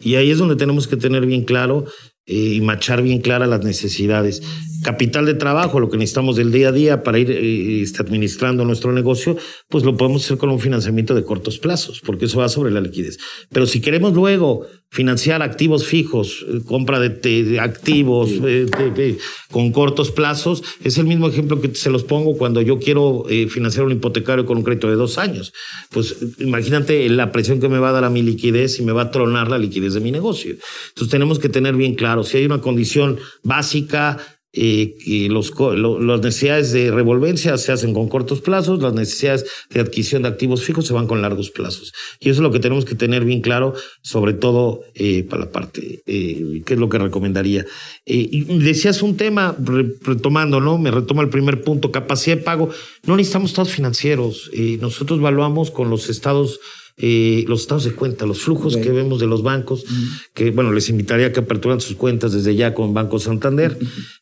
[0.00, 1.84] Y ahí es donde tenemos que tener bien claro
[2.26, 4.42] eh, y machar bien claras las necesidades.
[4.84, 8.64] Capital de trabajo, lo que necesitamos del día a día para ir eh, este, administrando
[8.66, 9.36] nuestro negocio,
[9.70, 12.80] pues lo podemos hacer con un financiamiento de cortos plazos, porque eso va sobre la
[12.82, 13.18] liquidez.
[13.50, 19.18] Pero si queremos luego financiar activos fijos, eh, compra de, activos eh, de- de-
[19.50, 23.48] con cortos plazos, es el mismo ejemplo que se los pongo cuando yo quiero eh,
[23.48, 25.52] financiar un hipotecario con un crédito de dos años.
[25.90, 29.02] Pues imagínate la presión que me va a dar a mi liquidez y me va
[29.02, 30.56] a tronar la liquidez de mi negocio.
[30.90, 34.18] Entonces tenemos que tener bien claro, si hay una condición básica,
[34.54, 39.44] eh, que los, lo- las necesidades de revolvencia se hacen con cortos plazos, las necesidades
[39.70, 41.92] de adquisición de activos fijos se van con largos plazos.
[42.20, 45.50] Y eso es lo que tenemos que tener bien claro, sobre todo eh, para la
[45.52, 47.66] parte, eh, que es lo que recomendaría.
[48.06, 50.78] Eh, y decías un tema, re- retomando, ¿no?
[50.78, 52.70] Me retoma el primer punto, capacidad de pago.
[53.06, 54.50] No necesitamos estados financieros.
[54.52, 56.60] Eh, nosotros evaluamos con los estados
[56.96, 59.84] eh, los estados de cuenta, los flujos que vemos de los bancos,
[60.32, 63.76] que bueno, les invitaría a que aperturan sus cuentas desde ya con Banco Santander,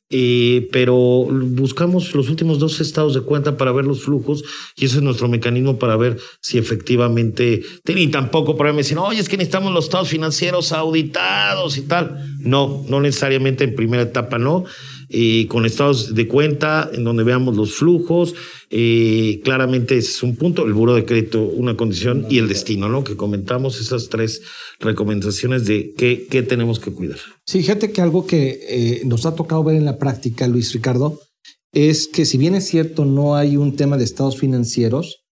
[0.08, 0.94] eh, pero
[1.30, 4.44] buscamos los últimos dos estados de cuenta para ver los flujos
[4.76, 9.28] y ese es nuestro mecanismo para ver si efectivamente, y tampoco para dicen, oye, es
[9.28, 12.24] que necesitamos los estados financieros auditados y tal.
[12.38, 14.64] No, no necesariamente en primera etapa, no.
[15.14, 18.35] Eh, con estados de cuenta en donde veamos los flujos,
[18.70, 23.05] eh, claramente es un punto, el buro de crédito una condición y el destino, ¿no?
[23.05, 24.40] Que comentamos esas tres
[24.81, 27.18] recomendaciones de qué, qué tenemos que cuidar.
[27.46, 31.20] Sí, fíjate que algo que eh, nos ha tocado ver en la práctica, Luis Ricardo,
[31.75, 35.25] es que si bien es cierto no hay un tema de estados financieros,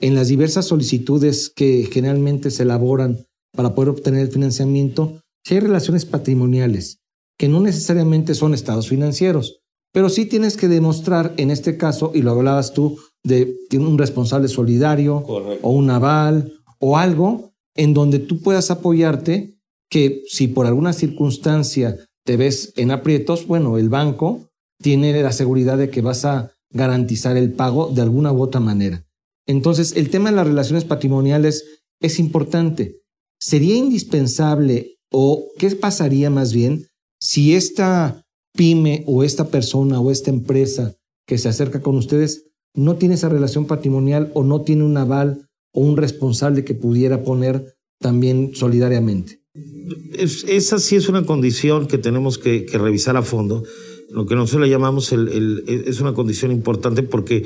[0.00, 5.60] en las diversas solicitudes que generalmente se elaboran para poder obtener el financiamiento, sí hay
[5.60, 7.00] relaciones patrimoniales,
[7.38, 9.60] que no necesariamente son estados financieros,
[9.92, 14.48] Pero sí tienes que demostrar, en este caso, y lo hablabas tú, de un responsable
[14.48, 19.56] solidario o un aval o algo en donde tú puedas apoyarte
[19.88, 24.50] que si por alguna circunstancia te ves en aprietos, bueno, el banco
[24.82, 29.06] tiene la seguridad de que vas a garantizar el pago de alguna u otra manera.
[29.46, 31.64] Entonces, el tema de las relaciones patrimoniales
[32.00, 33.00] es importante.
[33.38, 36.86] Sería indispensable o qué pasaría más bien
[37.18, 38.24] si esta
[38.56, 40.94] pyme o esta persona o esta empresa
[41.26, 45.48] que se acerca con ustedes no tiene esa relación patrimonial o no tiene un aval
[45.72, 49.40] o un responsable que pudiera poner también solidariamente.
[50.18, 53.64] esa sí es una condición que tenemos que, revisar a fondo.
[54.10, 57.44] Lo que nosotros le llamamos el, es una condición importante porque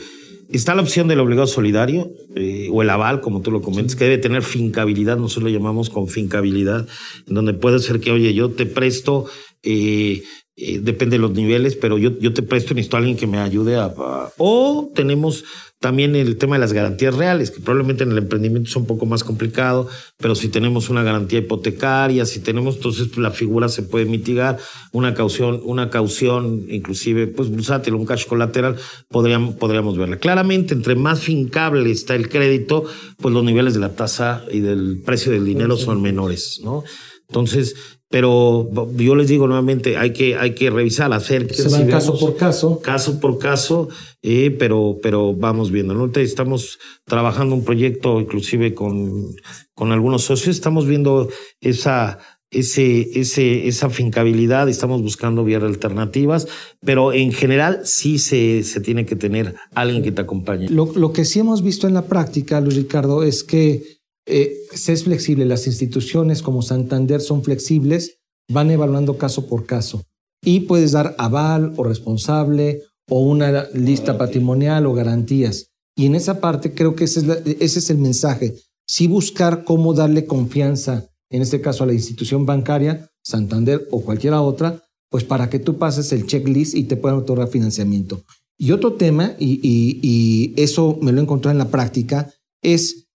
[0.51, 4.05] está la opción del obligado solidario eh, o el aval, como tú lo comentas, que
[4.05, 6.87] debe tener fincabilidad, nosotros lo llamamos con fincabilidad,
[7.27, 9.27] en donde puede ser que, oye, yo te presto
[9.63, 10.23] eh,
[10.63, 13.39] eh, depende de los niveles, pero yo, yo te presto, necesito a alguien que me
[13.39, 13.95] ayude a,
[14.37, 15.45] O tenemos
[15.79, 19.07] también el tema de las garantías reales, que probablemente en el emprendimiento es un poco
[19.07, 24.05] más complicado, pero si tenemos una garantía hipotecaria, si tenemos, entonces la figura se puede
[24.05, 24.59] mitigar,
[24.93, 28.77] una caución, una caución, inclusive, pues bursátil, un cash colateral,
[29.09, 30.19] podríamos, podríamos verla.
[30.19, 32.85] Claramente, entre más fincable está el crédito,
[33.17, 36.85] pues los niveles de la tasa y del precio del dinero son menores, ¿no?
[37.29, 41.55] Entonces, pero yo les digo nuevamente, hay que, hay que revisar, hacer...
[41.55, 42.81] Se va caso por caso.
[42.81, 43.89] Caso por caso,
[44.21, 45.95] eh, pero, pero vamos viendo.
[45.95, 46.11] ¿no?
[46.17, 49.37] Estamos trabajando un proyecto inclusive con,
[49.75, 51.29] con algunos socios, estamos viendo
[51.61, 52.19] esa,
[52.51, 56.49] ese, ese, esa fincabilidad, estamos buscando vías alternativas,
[56.81, 60.69] pero en general sí se, se tiene que tener alguien que te acompañe.
[60.69, 64.93] Lo, lo que sí hemos visto en la práctica, Luis Ricardo, es que eh, se
[64.93, 65.45] es flexible.
[65.45, 70.03] Las instituciones como Santander son flexibles, van evaluando caso por caso.
[70.43, 75.67] Y puedes dar aval o responsable o una lista patrimonial o garantías.
[75.97, 78.55] Y en esa parte creo que ese es, ese es el mensaje.
[78.87, 84.41] Sí buscar cómo darle confianza, en este caso a la institución bancaria, Santander o cualquiera
[84.41, 88.23] otra, pues para que tú pases el checklist y te puedan otorgar financiamiento.
[88.57, 93.09] Y otro tema, y, y eso me lo he encontrado en la práctica, es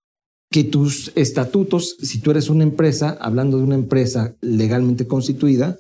[0.56, 5.78] que tus estatutos, si tú eres una empresa, hablando de una empresa legalmente constituida,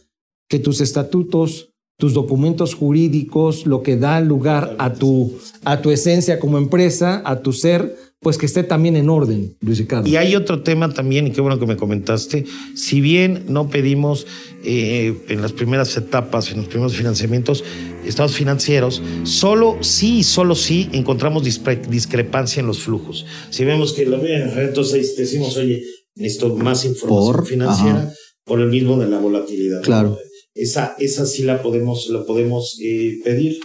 [0.50, 5.32] que tus estatutos, tus documentos jurídicos, lo que da lugar a tu,
[5.64, 9.78] a tu esencia como empresa, a tu ser, pues que esté también en orden, Luis
[9.78, 10.10] Ricardo.
[10.10, 14.26] Y hay otro tema también, y qué bueno que me comentaste, si bien no pedimos
[14.64, 17.64] eh, en las primeras etapas, en los primeros financiamientos,
[18.04, 23.28] estados financieros, solo sí, solo sí encontramos discrepancia en los flujos.
[23.52, 25.84] Si vemos que ven, entonces decimos, oye,
[26.16, 28.12] necesito más información financiera
[28.44, 29.84] por el mismo de la volatilidad.
[29.84, 30.18] Claro.
[30.56, 33.60] Esa, esa sí la podemos, la podemos eh, pedir,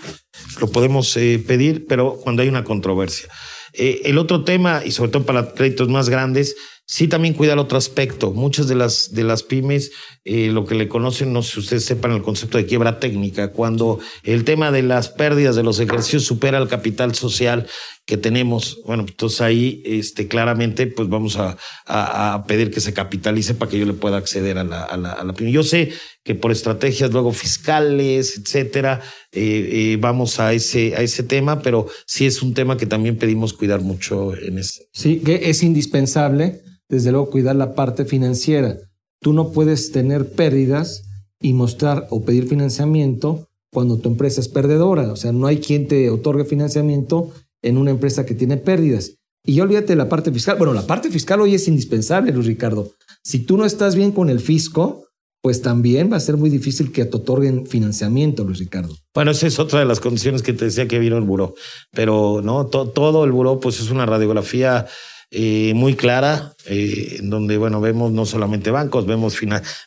[0.60, 3.30] lo podemos eh, pedir, pero cuando hay una controversia.
[3.72, 6.56] Eh, el otro tema, y sobre todo para créditos más grandes,
[6.90, 8.32] sí también cuida el otro aspecto.
[8.32, 9.92] Muchas de las, de las pymes,
[10.24, 13.52] eh, lo que le conocen, no sé si ustedes sepan el concepto de quiebra técnica,
[13.52, 17.68] cuando el tema de las pérdidas de los ejercicios supera el capital social
[18.06, 23.54] que tenemos, bueno, entonces ahí este, claramente pues vamos a, a, pedir que se capitalice
[23.54, 25.52] para que yo le pueda acceder a la, a la, a la pyme.
[25.52, 25.92] Yo sé
[26.24, 29.00] que por estrategias luego fiscales, etcétera,
[29.30, 33.16] eh, eh, vamos a ese, a ese tema, pero sí es un tema que también
[33.16, 34.86] pedimos cuidar mucho en este.
[34.92, 38.76] Sí, que es indispensable desde luego cuidar la parte financiera.
[39.20, 41.04] Tú no puedes tener pérdidas
[41.40, 45.12] y mostrar o pedir financiamiento cuando tu empresa es perdedora.
[45.12, 47.30] O sea, no hay quien te otorgue financiamiento
[47.62, 49.14] en una empresa que tiene pérdidas.
[49.44, 50.58] Y ya olvídate de la parte fiscal.
[50.58, 52.92] Bueno, la parte fiscal hoy es indispensable, Luis Ricardo.
[53.22, 55.06] Si tú no estás bien con el fisco,
[55.42, 58.94] pues también va a ser muy difícil que te otorguen financiamiento, Luis Ricardo.
[59.14, 61.54] Bueno, esa es otra de las condiciones que te decía que vino el buró.
[61.92, 64.86] Pero no, todo el buró, pues es una radiografía
[65.32, 69.38] eh, muy clara, eh, en donde, bueno, vemos no solamente bancos, vemos,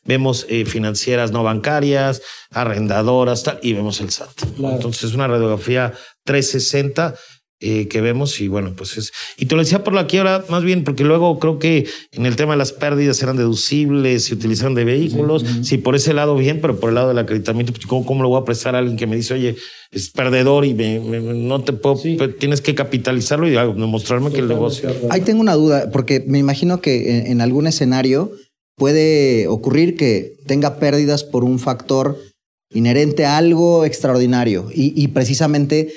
[0.05, 4.43] vemos eh, financieras no bancarias, arrendadoras, tal, y vemos el SAT.
[4.57, 7.15] Entonces, es una radiografía 360
[7.65, 9.13] eh, que vemos y bueno, pues es...
[9.37, 12.35] Y te lo decía por la quiebra, más bien porque luego creo que en el
[12.35, 16.59] tema de las pérdidas eran deducibles, se utilizaron de vehículos, sí, por ese lado bien,
[16.59, 18.97] pero por el lado del acreditamiento, pues, ¿cómo, ¿cómo, lo voy a prestar a alguien
[18.97, 19.55] que me dice, oye,
[19.91, 24.93] es perdedor y no te puedo, pues, tienes que capitalizarlo y demostrarme que el negocio...
[25.09, 28.33] Ahí tengo una duda, porque me imagino que en, algún escenario
[28.75, 32.17] puede ocurrir que tenga pérdidas por un factor
[32.73, 35.93] inherente a algo extraordinario y, y precisamente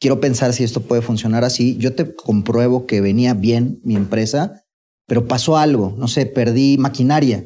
[0.00, 1.76] quiero pensar si esto puede funcionar así.
[1.78, 4.64] Yo te compruebo que venía bien mi empresa,
[5.06, 7.44] pero pasó algo, no sé, perdí maquinaria.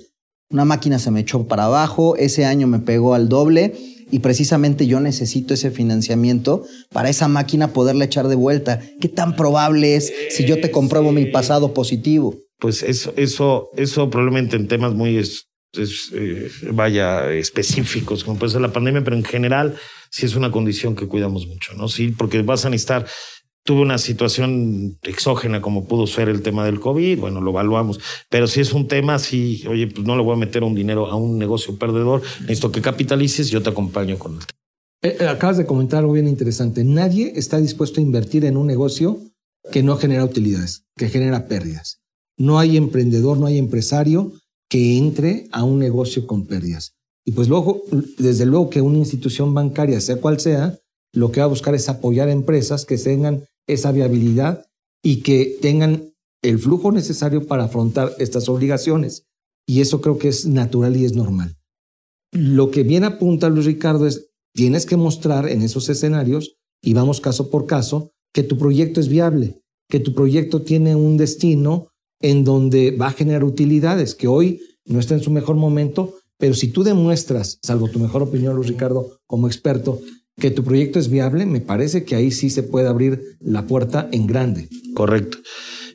[0.50, 3.74] Una máquina se me echó para abajo, ese año me pegó al doble,
[4.12, 8.80] Y precisamente yo necesito ese financiamiento para esa máquina poderla echar de vuelta.
[9.00, 12.34] ¿Qué tan probable es si yo te compruebo mi pasado positivo?
[12.58, 18.50] Pues eso, eso, eso probablemente en temas muy es, es, eh, vaya específicos, como puede
[18.50, 19.76] ser la pandemia, pero en general
[20.10, 21.88] sí es una condición que cuidamos mucho, ¿no?
[21.88, 23.06] Sí, porque vas a necesitar
[23.62, 28.46] tuve una situación exógena como pudo ser el tema del COVID, bueno, lo evaluamos, pero
[28.46, 31.16] si es un tema, sí, oye, pues no le voy a meter un dinero a
[31.16, 34.58] un negocio perdedor, necesito que capitalices, yo te acompaño con el tema.
[35.02, 36.84] Eh, eh, acabas de comentar algo bien interesante.
[36.84, 39.18] Nadie está dispuesto a invertir en un negocio
[39.72, 42.00] que no genera utilidades, que genera pérdidas.
[42.36, 44.32] No hay emprendedor, no hay empresario
[44.68, 46.94] que entre a un negocio con pérdidas.
[47.24, 47.82] Y pues luego,
[48.18, 50.78] desde luego que una institución bancaria, sea cual sea,
[51.12, 54.66] lo que va a buscar es apoyar a empresas que tengan esa viabilidad
[55.02, 56.12] y que tengan
[56.42, 59.26] el flujo necesario para afrontar estas obligaciones.
[59.66, 61.56] Y eso creo que es natural y es normal.
[62.32, 67.20] Lo que bien apunta Luis Ricardo es, tienes que mostrar en esos escenarios, y vamos
[67.20, 71.88] caso por caso, que tu proyecto es viable, que tu proyecto tiene un destino
[72.20, 76.54] en donde va a generar utilidades, que hoy no está en su mejor momento, pero
[76.54, 80.00] si tú demuestras, salvo tu mejor opinión, Luis Ricardo, como experto,
[80.40, 84.08] que tu proyecto es viable, me parece que ahí sí se puede abrir la puerta
[84.10, 84.68] en grande.
[84.94, 85.38] Correcto.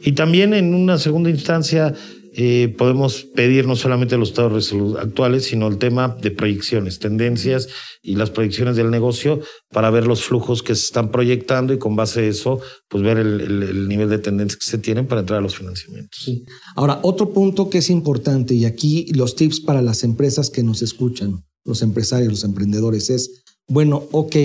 [0.01, 1.95] Y también en una segunda instancia
[2.37, 7.69] eh, podemos pedir no solamente los estados actuales, sino el tema de proyecciones, tendencias
[8.01, 11.95] y las proyecciones del negocio para ver los flujos que se están proyectando y con
[11.95, 12.59] base a eso,
[12.89, 16.19] pues ver el, el nivel de tendencia que se tienen para entrar a los financiamientos.
[16.25, 16.43] Sí.
[16.75, 20.81] Ahora, otro punto que es importante y aquí los tips para las empresas que nos
[20.81, 24.35] escuchan, los empresarios, los emprendedores, es bueno, ok,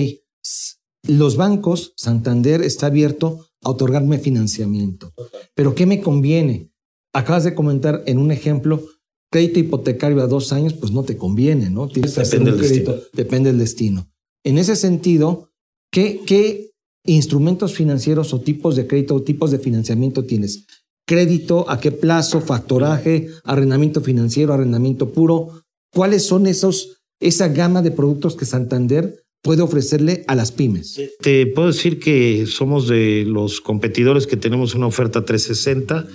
[1.09, 5.11] los bancos, Santander está abierto a otorgarme financiamiento,
[5.53, 6.70] pero ¿qué me conviene?
[7.13, 8.83] Acabas de comentar en un ejemplo,
[9.31, 11.87] crédito hipotecario a dos años, pues no te conviene, ¿no?
[11.87, 12.95] Tienes que depende, del destino.
[13.13, 14.07] depende del destino.
[14.43, 15.49] En ese sentido,
[15.91, 16.71] ¿qué, ¿qué
[17.05, 20.65] instrumentos financieros o tipos de crédito o tipos de financiamiento tienes?
[21.05, 21.69] ¿Crédito?
[21.69, 22.41] ¿A qué plazo?
[22.41, 23.27] ¿Factoraje?
[23.43, 24.53] ¿Arrendamiento financiero?
[24.53, 25.63] ¿Arrendamiento puro?
[25.93, 30.99] ¿Cuáles son esos esa gama de productos que Santander puede ofrecerle a las pymes?
[31.21, 36.07] Te puedo decir que somos de los competidores que tenemos una oferta 360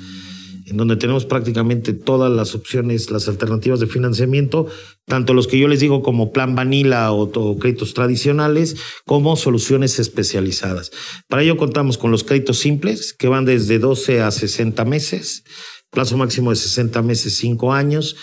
[0.67, 4.67] en donde tenemos prácticamente todas las opciones, las alternativas de financiamiento,
[5.07, 10.01] tanto los que yo les digo como plan vanilla o, o, créditos tradicionales, como soluciones
[10.01, 10.91] especializadas.
[11.29, 15.45] Para ello contamos con los créditos simples, que van desde 12 a 60 meses,
[15.91, 18.17] plazo máximo de 60 meses, 5 años,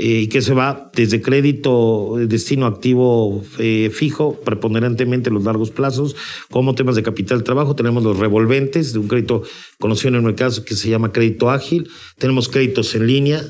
[0.00, 6.14] eh, y que se va desde crédito, destino activo eh, fijo, preponderantemente los largos plazos,
[6.52, 7.74] como temas de capital de trabajo.
[7.74, 9.42] Tenemos los revolventes de un crédito
[9.80, 11.90] conocido en el mercado que se llama crédito ágil.
[12.16, 13.42] Tenemos créditos en línea.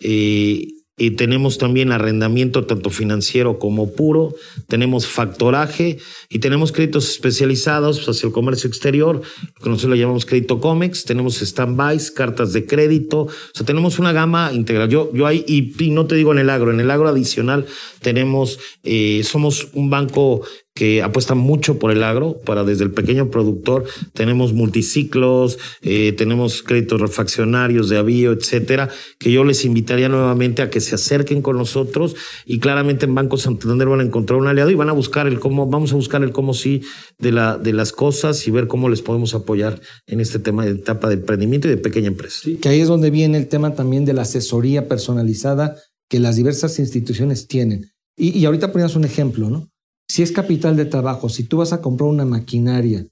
[0.00, 4.34] Eh, y tenemos también arrendamiento tanto financiero como puro,
[4.68, 9.20] tenemos factoraje y tenemos créditos especializados hacia el comercio exterior,
[9.62, 14.12] que nosotros lo llamamos crédito COMEX, tenemos stand-bys, cartas de crédito, o sea, tenemos una
[14.12, 14.88] gama integral.
[14.88, 17.66] Yo, yo y, y, no te digo en el agro, en el agro adicional
[18.00, 20.42] tenemos, eh, somos un banco
[20.74, 26.64] que apuesta mucho por el agro, para desde el pequeño productor, tenemos multiciclos, eh, tenemos
[26.64, 31.56] créditos refaccionarios de avío, etcétera, que yo les invitaría nuevamente a que se acerquen con
[31.56, 35.28] nosotros y claramente en Banco Santander van a encontrar un aliado y van a buscar
[35.28, 36.82] el cómo, vamos a buscar el cómo sí
[37.18, 40.72] de, la, de las cosas y ver cómo les podemos apoyar en este tema de
[40.72, 42.50] etapa de emprendimiento y de pequeña empresa.
[42.60, 45.76] Que ahí es donde viene el tema también de la asesoría personalizada
[46.08, 47.92] que las diversas instituciones tienen.
[48.16, 49.68] Y, y ahorita ponías un ejemplo, ¿no?
[50.08, 53.06] Si es capital de trabajo, si tú vas a comprar una maquinaria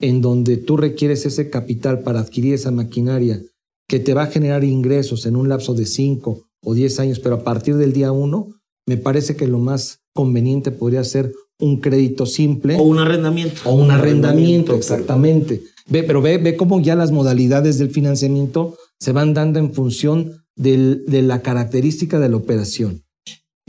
[0.00, 3.40] en donde tú requieres ese capital para adquirir esa maquinaria
[3.88, 7.36] que te va a generar ingresos en un lapso de 5 o 10 años, pero
[7.36, 8.48] a partir del día 1,
[8.86, 12.76] me parece que lo más conveniente podría ser un crédito simple.
[12.76, 13.60] O un arrendamiento.
[13.64, 15.62] O un, arrendamiento, exactamente.
[15.86, 20.44] Ve, pero ve, ve cómo ya las modalidades del financiamiento se van dando en función
[20.56, 23.04] del, de la característica de la operación.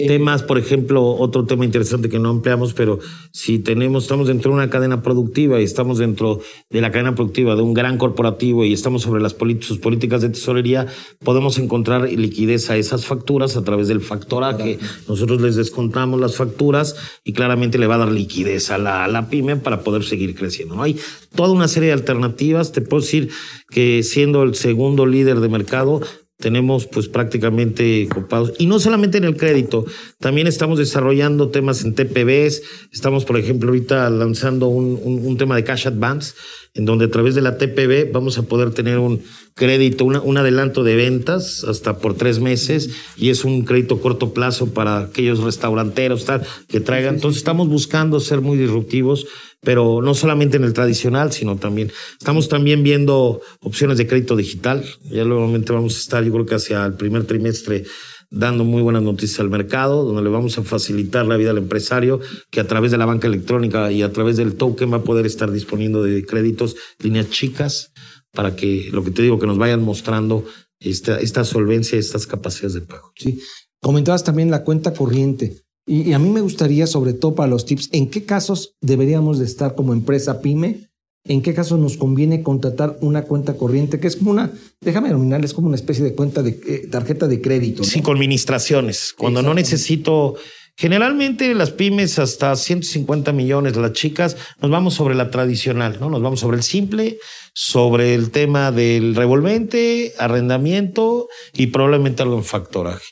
[0.07, 2.99] Temas, por ejemplo, otro tema interesante que no empleamos, pero
[3.31, 6.39] si tenemos, estamos dentro de una cadena productiva y estamos dentro
[6.69, 10.29] de la cadena productiva de un gran corporativo y estamos sobre las sus políticas de
[10.29, 10.87] tesorería,
[11.23, 14.79] podemos encontrar liquidez a esas facturas a través del factoraje.
[15.07, 19.07] Nosotros les descontamos las facturas y claramente le va a dar liquidez a la, a
[19.07, 20.75] la pyme para poder seguir creciendo.
[20.75, 20.83] ¿no?
[20.83, 20.97] Hay
[21.35, 22.71] toda una serie de alternativas.
[22.71, 23.29] Te puedo decir
[23.69, 26.01] que siendo el segundo líder de mercado,
[26.39, 28.53] tenemos pues prácticamente copados.
[28.57, 29.85] Y no solamente en el crédito,
[30.19, 32.61] también estamos desarrollando temas en TPBs,
[32.93, 36.33] estamos por ejemplo ahorita lanzando un, un, un tema de cash advance,
[36.73, 39.21] en donde a través de la TPB vamos a poder tener un
[39.53, 44.33] crédito, una, un adelanto de ventas hasta por tres meses y es un crédito corto
[44.33, 47.15] plazo para aquellos restauranteros tal, que traigan.
[47.15, 49.27] Entonces estamos buscando ser muy disruptivos,
[49.61, 54.85] pero no solamente en el tradicional, sino también estamos también viendo opciones de crédito digital.
[55.09, 57.83] Ya nuevamente vamos a estar, yo creo que hacia el primer trimestre
[58.31, 62.19] dando muy buenas noticias al mercado, donde le vamos a facilitar la vida al empresario,
[62.51, 65.25] que a través de la banca electrónica y a través del token va a poder
[65.25, 67.91] estar disponiendo de créditos, líneas chicas,
[68.31, 70.45] para que lo que te digo, que nos vayan mostrando
[70.79, 73.11] esta, esta solvencia estas capacidades de pago.
[73.15, 73.39] Sí.
[73.81, 75.63] Comentabas también la cuenta corriente.
[75.89, 79.39] Y, y, a mí me gustaría, sobre todo para los tips, ¿en qué casos deberíamos
[79.39, 80.89] de estar como empresa pyme?
[81.25, 83.99] ¿En qué casos nos conviene contratar una cuenta corriente?
[83.99, 87.27] Que es como una, déjame denominar, es como una especie de cuenta de eh, tarjeta
[87.27, 87.81] de crédito.
[87.81, 87.89] ¿no?
[87.89, 89.13] Sí, con administraciones.
[89.17, 90.35] Cuando no necesito
[90.79, 96.09] Generalmente las pymes hasta 150 millones, las chicas, nos vamos sobre la tradicional, ¿no?
[96.09, 97.17] Nos vamos sobre el simple,
[97.53, 103.03] sobre el tema del revolvente, arrendamiento y probablemente algo en factoraje.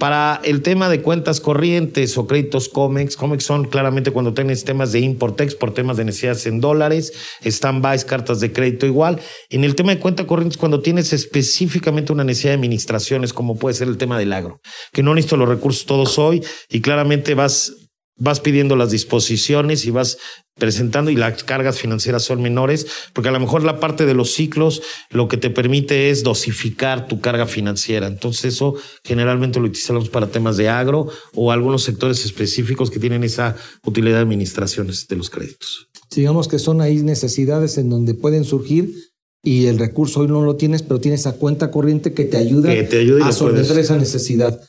[0.00, 4.92] Para el tema de cuentas corrientes o créditos COMEX, COMEX son claramente cuando tienes temas
[4.92, 7.12] de import-export, temas de necesidades en dólares,
[7.44, 9.20] stand-bys, cartas de crédito igual.
[9.50, 13.74] En el tema de cuenta corrientes, cuando tienes específicamente una necesidad de administraciones, como puede
[13.74, 17.89] ser el tema del agro, que no necesito los recursos todos hoy y claramente vas
[18.20, 20.18] vas pidiendo las disposiciones y vas
[20.58, 24.34] presentando y las cargas financieras son menores, porque a lo mejor la parte de los
[24.34, 28.06] ciclos lo que te permite es dosificar tu carga financiera.
[28.06, 33.24] Entonces eso generalmente lo utilizamos para temas de agro o algunos sectores específicos que tienen
[33.24, 35.88] esa utilidad de administraciones de los créditos.
[36.14, 38.94] Digamos que son ahí necesidades en donde pueden surgir
[39.42, 42.74] y el recurso hoy no lo tienes, pero tienes esa cuenta corriente que te ayuda,
[42.74, 44.60] que te ayuda a solventar esa necesidad.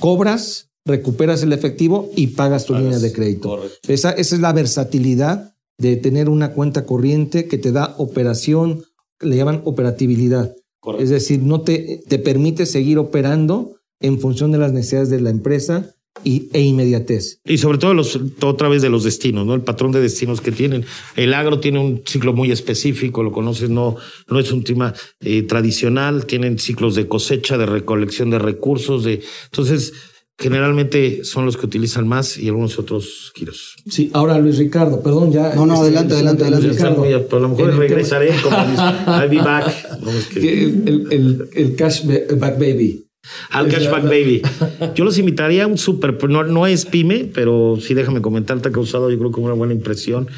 [0.00, 3.60] Cobras recuperas el efectivo y pagas tu línea de crédito.
[3.86, 8.84] Esa, esa es la versatilidad de tener una cuenta corriente que te da operación,
[9.20, 10.54] le llaman operatividad.
[10.80, 11.04] Correcto.
[11.04, 15.30] Es decir, no te, te permite seguir operando en función de las necesidades de la
[15.30, 17.40] empresa y, e inmediatez.
[17.44, 19.54] Y sobre todo los, otra vez de los destinos, ¿no?
[19.54, 20.84] El patrón de destinos que tienen.
[21.14, 23.96] El agro tiene un ciclo muy específico, lo conoces, no,
[24.28, 29.22] no es un tema eh, tradicional, tienen ciclos de cosecha, de recolección de recursos, de,
[29.44, 29.92] entonces,
[30.38, 33.76] generalmente son los que utilizan más y algunos otros giros.
[33.88, 35.54] Sí, ahora Luis Ricardo, perdón, ya.
[35.54, 36.68] No, no, adelante, adelante, adelante.
[36.68, 36.98] Ricardo.
[36.98, 38.56] Muy, a lo mejor regresaré como
[39.06, 39.72] I'll be back.
[40.36, 43.06] El, el, el cashback baby.
[43.50, 44.42] Al Cashback Baby.
[44.94, 48.68] Yo los invitaría a un súper, no, no es pyme, pero sí déjame comentar, te
[48.68, 50.28] ha causado yo creo que una buena impresión.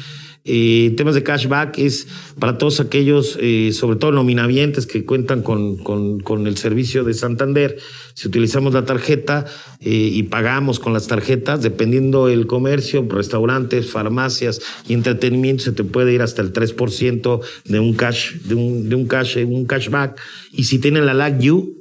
[0.45, 2.07] Eh, temas de cashback es
[2.39, 7.13] para todos aquellos, eh, sobre todo nominavientes que cuentan con, con, con, el servicio de
[7.13, 7.77] Santander.
[8.13, 9.45] Si utilizamos la tarjeta
[9.81, 15.83] eh, y pagamos con las tarjetas, dependiendo el comercio, restaurantes, farmacias y entretenimiento, se te
[15.83, 20.19] puede ir hasta el 3% de un cash, de un, de un cash, un cashback.
[20.51, 21.78] Y si tienen la LAG U,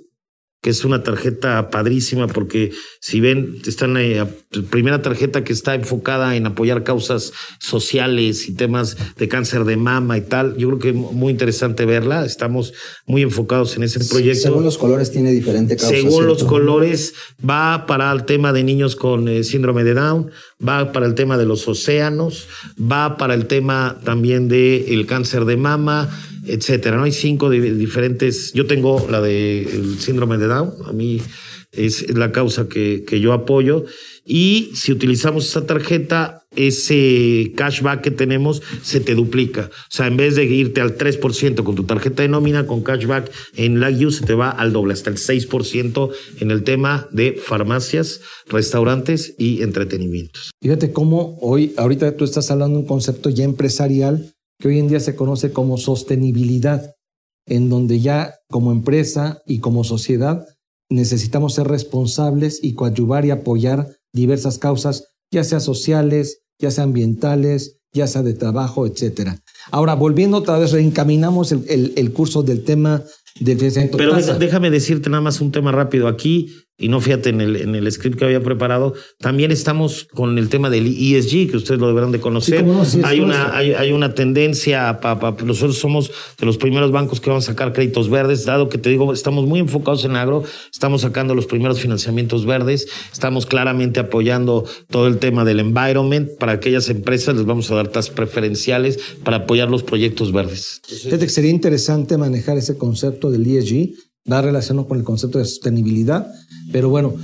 [0.61, 4.25] que es una tarjeta padrísima porque si ven, están eh,
[4.71, 10.19] primera tarjeta que está enfocada en apoyar causas sociales y temas de cáncer de mama
[10.19, 10.57] y tal.
[10.57, 12.25] Yo creo que es muy interesante verla.
[12.25, 12.73] Estamos
[13.07, 14.43] muy enfocados en ese proyecto.
[14.43, 15.95] Según los colores tiene diferente causa.
[15.95, 16.29] Según ¿cierto?
[16.29, 17.15] los colores
[17.49, 20.31] va para el tema de niños con eh, síndrome de Down,
[20.67, 22.49] va para el tema de los océanos,
[22.81, 26.11] va para el tema también de el cáncer de mama
[26.49, 26.97] etcétera.
[26.97, 28.53] No hay cinco de diferentes.
[28.53, 31.21] Yo tengo la del síndrome de Down, a mí
[31.73, 33.85] es la causa que, que yo apoyo.
[34.25, 39.71] Y si utilizamos esa tarjeta, ese cashback que tenemos se te duplica.
[39.73, 43.31] O sea, en vez de irte al 3% con tu tarjeta de nómina, con cashback
[43.57, 48.21] en la se te va al doble, hasta el 6% en el tema de farmacias,
[48.47, 50.51] restaurantes y entretenimientos.
[50.61, 54.89] Fíjate cómo hoy, ahorita tú estás hablando de un concepto ya empresarial que hoy en
[54.89, 56.95] día se conoce como sostenibilidad,
[57.47, 60.47] en donde ya como empresa y como sociedad
[60.91, 67.79] necesitamos ser responsables y coadyuvar y apoyar diversas causas, ya sea sociales, ya sea ambientales,
[67.93, 69.43] ya sea de trabajo, etcétera.
[69.71, 73.05] Ahora, volviendo otra vez, reencaminamos el, el, el curso del tema
[73.41, 73.91] del.
[73.97, 76.09] Pero déjame decirte nada más un tema rápido.
[76.09, 76.49] Aquí
[76.81, 80.49] y no fíjate en el, en el script que había preparado, también estamos con el
[80.49, 82.61] tema del ESG, que ustedes lo deberán de conocer.
[82.61, 86.57] Sí, no, sí, hay, una, hay, hay, una tendencia, pa, pa, nosotros somos de los
[86.57, 90.05] primeros bancos que van a sacar créditos verdes, dado que te digo, estamos muy enfocados
[90.05, 95.59] en agro, estamos sacando los primeros financiamientos verdes, estamos claramente apoyando todo el tema del
[95.59, 100.81] environment, para aquellas empresas les vamos a dar tasas preferenciales para apoyar los proyectos verdes.
[100.87, 105.45] Fíjate que sería interesante manejar ese concepto del ESG va relacionado con el concepto de
[105.45, 106.31] sostenibilidad,
[106.73, 107.15] pero bueno,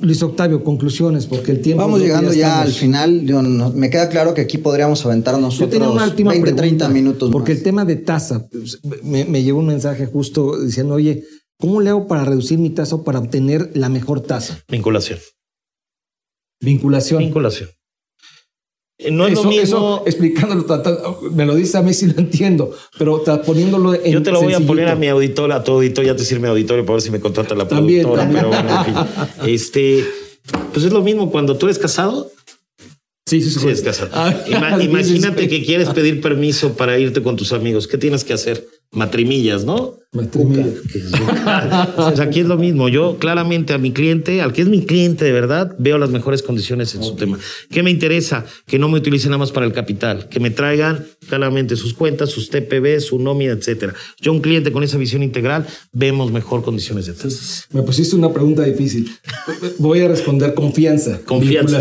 [0.00, 1.82] Luis Octavio, conclusiones, porque el tiempo...
[1.82, 3.22] Vamos llegando ya, al final.
[3.24, 7.30] Yo, me queda claro que aquí podríamos aventarnos Yo tenía una última 20, 30 minutos
[7.30, 11.24] Porque el tema de tasa, pues, me, me, llegó un mensaje justo diciendo, oye,
[11.58, 14.62] ¿cómo le hago para reducir mi tasa o para obtener la mejor tasa?
[14.68, 15.18] Vinculación.
[16.60, 17.20] Vinculación.
[17.20, 17.70] Vinculación.
[18.98, 19.62] Eh, no es lo mismo.
[19.62, 24.12] Eso, explicándolo, me lo dice a mí si lo entiendo, pero poniéndolo en.
[24.12, 26.42] Yo te lo voy a poner a mi auditor, a tu auditor, ya te sirve
[26.42, 28.28] mi auditorio para ver si me contrata la productora.
[28.32, 28.94] Pero bueno, en fin.
[29.46, 30.04] Este,
[30.72, 32.30] pues es lo mismo cuando tú eres casado.
[33.26, 33.58] Sí, sí, sí.
[33.58, 34.10] sí eres casado.
[34.14, 34.34] Ah,
[34.80, 37.86] imagínate que quieres pedir permiso para irte con tus amigos.
[37.88, 38.66] ¿Qué tienes que hacer?
[38.92, 39.98] matrimillas, ¿no?
[42.20, 42.88] Aquí es lo mismo.
[42.88, 46.42] Yo claramente a mi cliente, al que es mi cliente de verdad, veo las mejores
[46.42, 47.38] condiciones en su tema.
[47.70, 48.44] ¿Qué me interesa?
[48.66, 52.30] Que no me utilicen nada más para el capital, que me traigan claramente sus cuentas,
[52.30, 53.94] sus TPB, su nómina, etcétera.
[54.20, 57.66] Yo un cliente con esa visión integral vemos mejor condiciones de tasas.
[57.72, 59.10] Me pusiste una pregunta difícil.
[59.78, 61.20] Voy a responder confianza.
[61.24, 61.78] Confianza.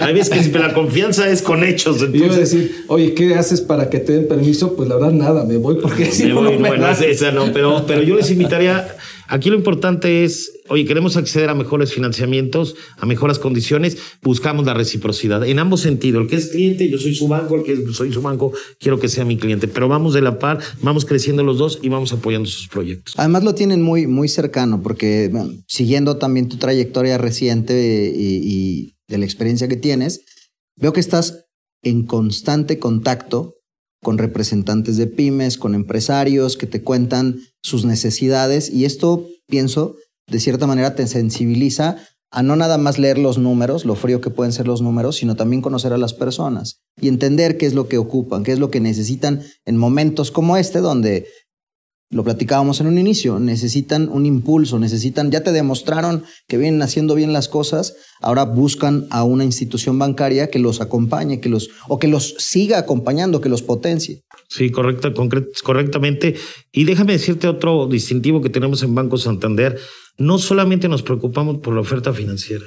[0.00, 2.02] Hay veces que la confianza es con hechos.
[2.02, 2.20] Entonces...
[2.20, 4.74] Yo a decir, oye, ¿qué haces para que te den permiso?
[4.76, 8.16] Pues la verdad nada, me voy porque si no bueno, esa no, pero, pero yo
[8.16, 8.96] les invitaría,
[9.28, 14.74] aquí lo importante es, oye, queremos acceder a mejores financiamientos, a mejores condiciones, buscamos la
[14.74, 16.22] reciprocidad en ambos sentidos.
[16.22, 19.08] El que es cliente, yo soy su banco, el que soy su banco, quiero que
[19.08, 22.48] sea mi cliente, pero vamos de la par, vamos creciendo los dos y vamos apoyando
[22.48, 23.14] sus proyectos.
[23.16, 25.30] Además lo tienen muy, muy cercano, porque
[25.66, 30.22] siguiendo también tu trayectoria reciente y, y de la experiencia que tienes,
[30.76, 31.44] veo que estás
[31.82, 33.54] en constante contacto
[34.04, 38.70] con representantes de pymes, con empresarios que te cuentan sus necesidades.
[38.70, 39.96] Y esto, pienso,
[40.28, 41.96] de cierta manera te sensibiliza
[42.30, 45.36] a no nada más leer los números, lo frío que pueden ser los números, sino
[45.36, 48.70] también conocer a las personas y entender qué es lo que ocupan, qué es lo
[48.70, 51.26] que necesitan en momentos como este, donde
[52.14, 57.16] lo platicábamos en un inicio, necesitan un impulso, necesitan, ya te demostraron que vienen haciendo
[57.16, 61.98] bien las cosas, ahora buscan a una institución bancaria que los acompañe, que los, o
[61.98, 64.22] que los siga acompañando, que los potencie.
[64.48, 65.12] Sí, correcta,
[65.64, 66.36] correctamente.
[66.70, 69.76] Y déjame decirte otro distintivo que tenemos en Banco Santander.
[70.16, 72.64] No solamente nos preocupamos por la oferta financiera.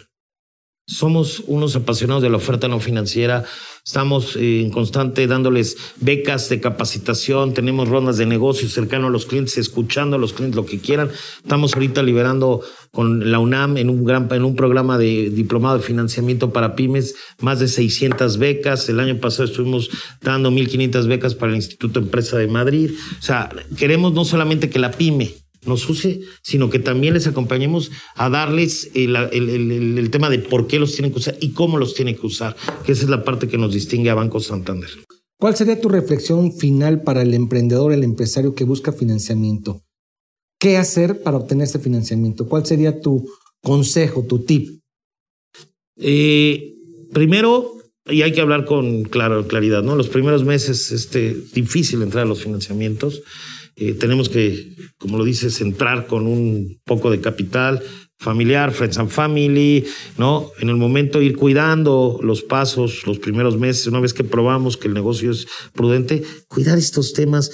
[0.90, 3.44] Somos unos apasionados de la oferta no financiera,
[3.86, 9.26] estamos eh, en constante dándoles becas de capacitación, tenemos rondas de negocios cercano a los
[9.26, 11.10] clientes, escuchando a los clientes lo que quieran.
[11.44, 12.62] Estamos ahorita liberando
[12.92, 17.16] con la UNAM en un gran en un programa de diplomado de financiamiento para pymes
[17.42, 18.88] más de 600 becas.
[18.88, 19.90] El año pasado estuvimos
[20.22, 22.92] dando 1500 becas para el Instituto Empresa de Madrid.
[23.20, 25.36] O sea, queremos no solamente que la pyme
[25.68, 30.94] nos use, sino que también les acompañemos a darles el, tema de por qué los
[30.94, 32.56] tienen que usar y cómo los tienen que usar,
[32.86, 34.90] que esa es la parte que nos distingue a Banco Santander.
[35.40, 39.84] ¿Cuál sería tu reflexión final para el emprendedor, el empresario que busca financiamiento?
[40.60, 42.48] ¿Qué hacer para obtener ese financiamiento?
[42.48, 43.30] ¿Cuál sería tu
[43.62, 44.82] consejo, tu tip?
[46.00, 46.74] Eh,
[47.14, 49.96] primero, y hay que hablar con claridad, ¿no?
[49.96, 53.22] Los primeros meses es este, difícil entrar a los financiamientos.
[53.80, 57.84] Eh, tenemos que, como lo dices, entrar con un poco de capital,
[58.20, 59.86] familiar, friends and family,
[60.18, 60.50] ¿no?
[60.60, 64.88] En el momento ir cuidando los pasos, los primeros meses, una vez que probamos que
[64.88, 67.52] el negocio es prudente, cuidar estos temas,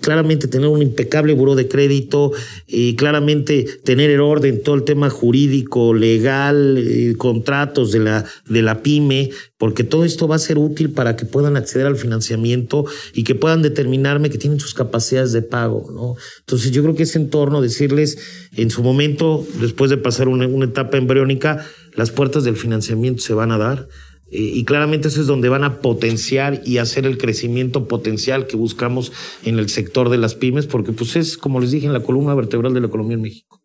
[0.00, 2.32] claramente tener un impecable buró de crédito
[2.66, 8.62] y claramente tener el orden, todo el tema jurídico, legal, eh, contratos de la, de
[8.62, 12.84] la pyme, porque todo esto va a ser útil para que puedan acceder al financiamiento
[13.12, 16.14] y que puedan determinarme que tienen sus capacidades de pago, ¿no?
[16.40, 18.18] Entonces yo creo que ese entorno, decirles
[18.56, 23.50] en su momento, después de pasar una, etapa embriónica, las puertas del financiamiento se van
[23.50, 23.88] a dar.
[24.30, 28.56] Eh, y claramente eso es donde van a potenciar y hacer el crecimiento potencial que
[28.56, 29.12] buscamos
[29.44, 32.34] en el sector de las pymes, porque pues es, como les dije, en la columna
[32.34, 33.60] vertebral de la economía en México.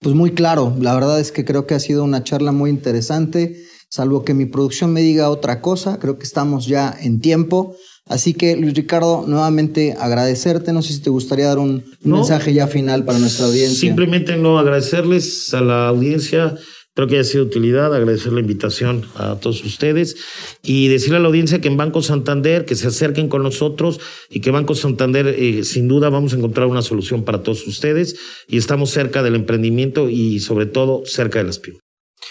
[0.00, 3.64] Pues muy claro, la verdad es que creo que ha sido una charla muy interesante,
[3.94, 7.76] salvo que mi producción me diga otra cosa, creo que estamos ya en tiempo.
[8.06, 10.72] Así que, Luis Ricardo, nuevamente agradecerte.
[10.72, 13.78] No sé si te gustaría dar un, mensaje ya final para nuestra audiencia.
[13.78, 16.56] Simplemente no agradecerles a la audiencia.
[16.96, 20.16] Creo que haya sido de utilidad, agradecer la invitación a todos ustedes
[20.64, 24.40] y decirle a la audiencia que en Banco Santander, que se acerquen con nosotros y
[24.40, 28.16] que Banco Santander, eh, sin duda, vamos a encontrar una solución para todos ustedes
[28.48, 31.83] y estamos cerca del emprendimiento y sobre todo cerca de las pymes.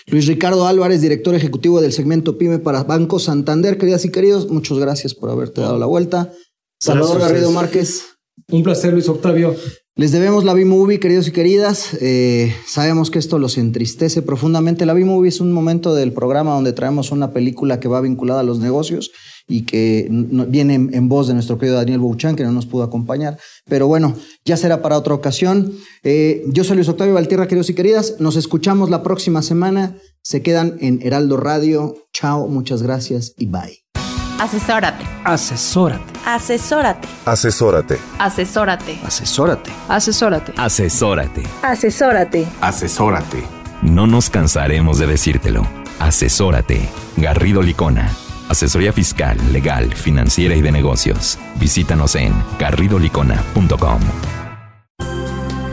[0.07, 3.77] Luis Ricardo Álvarez, director ejecutivo del segmento PYME para Banco Santander.
[3.77, 6.33] Queridas y queridos, muchas gracias por haberte dado la vuelta.
[6.79, 8.03] Salvador Garrido Márquez.
[8.51, 9.55] Un placer, Luis Octavio.
[9.95, 11.95] Les debemos la B-Movie, queridos y queridas.
[12.01, 14.85] Eh, sabemos que esto los entristece profundamente.
[14.85, 18.43] La B-Movie es un momento del programa donde traemos una película que va vinculada a
[18.43, 19.11] los negocios
[19.47, 23.37] y que viene en, voz de nuestro querido Daniel Bouchan, que no nos pudo acompañar.
[23.65, 24.15] Pero bueno,
[24.45, 25.73] ya será para otra ocasión.
[26.03, 28.15] Eh, yo soy Luis Octavio Valtierra, queridos y queridas.
[28.19, 29.97] Nos escuchamos la próxima semana.
[30.21, 31.95] Se quedan en Heraldo Radio.
[32.13, 33.83] Chao, muchas gracias y bye.
[34.39, 35.03] Asesórate.
[35.23, 36.03] Asesórate.
[36.25, 37.07] Asesórate.
[37.25, 37.99] Asesórate.
[38.19, 38.97] Asesórate.
[39.07, 39.71] Asesórate.
[39.87, 40.53] Asesórate.
[40.57, 41.43] Asesórate.
[41.61, 42.47] Asesórate.
[42.59, 43.43] Asesórate.
[43.81, 45.65] No nos cansaremos de decírtelo.
[45.99, 46.89] Asesórate.
[47.17, 48.11] Garrido Licona.
[48.49, 51.39] Asesoría fiscal, legal, financiera y de negocios.
[51.59, 54.01] Visítanos en garridolicona.com.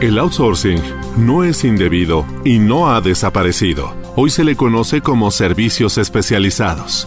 [0.00, 0.80] El outsourcing
[1.18, 3.94] no es indebido y no ha desaparecido.
[4.16, 7.06] Hoy se le conoce como servicios especializados.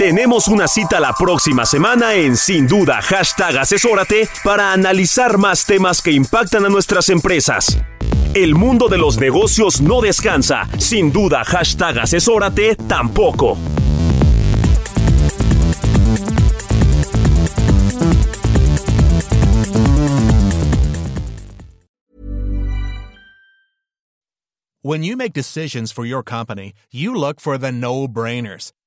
[0.00, 6.00] Tenemos una cita la próxima semana en Sin Duda, hashtag asesórate, para analizar más temas
[6.00, 7.76] que impactan a nuestras empresas.
[8.32, 10.66] El mundo de los negocios no descansa.
[10.78, 13.58] Sin duda, hashtag asesórate tampoco.
[24.80, 28.72] When you make decisions for your company, you look for the no-brainers.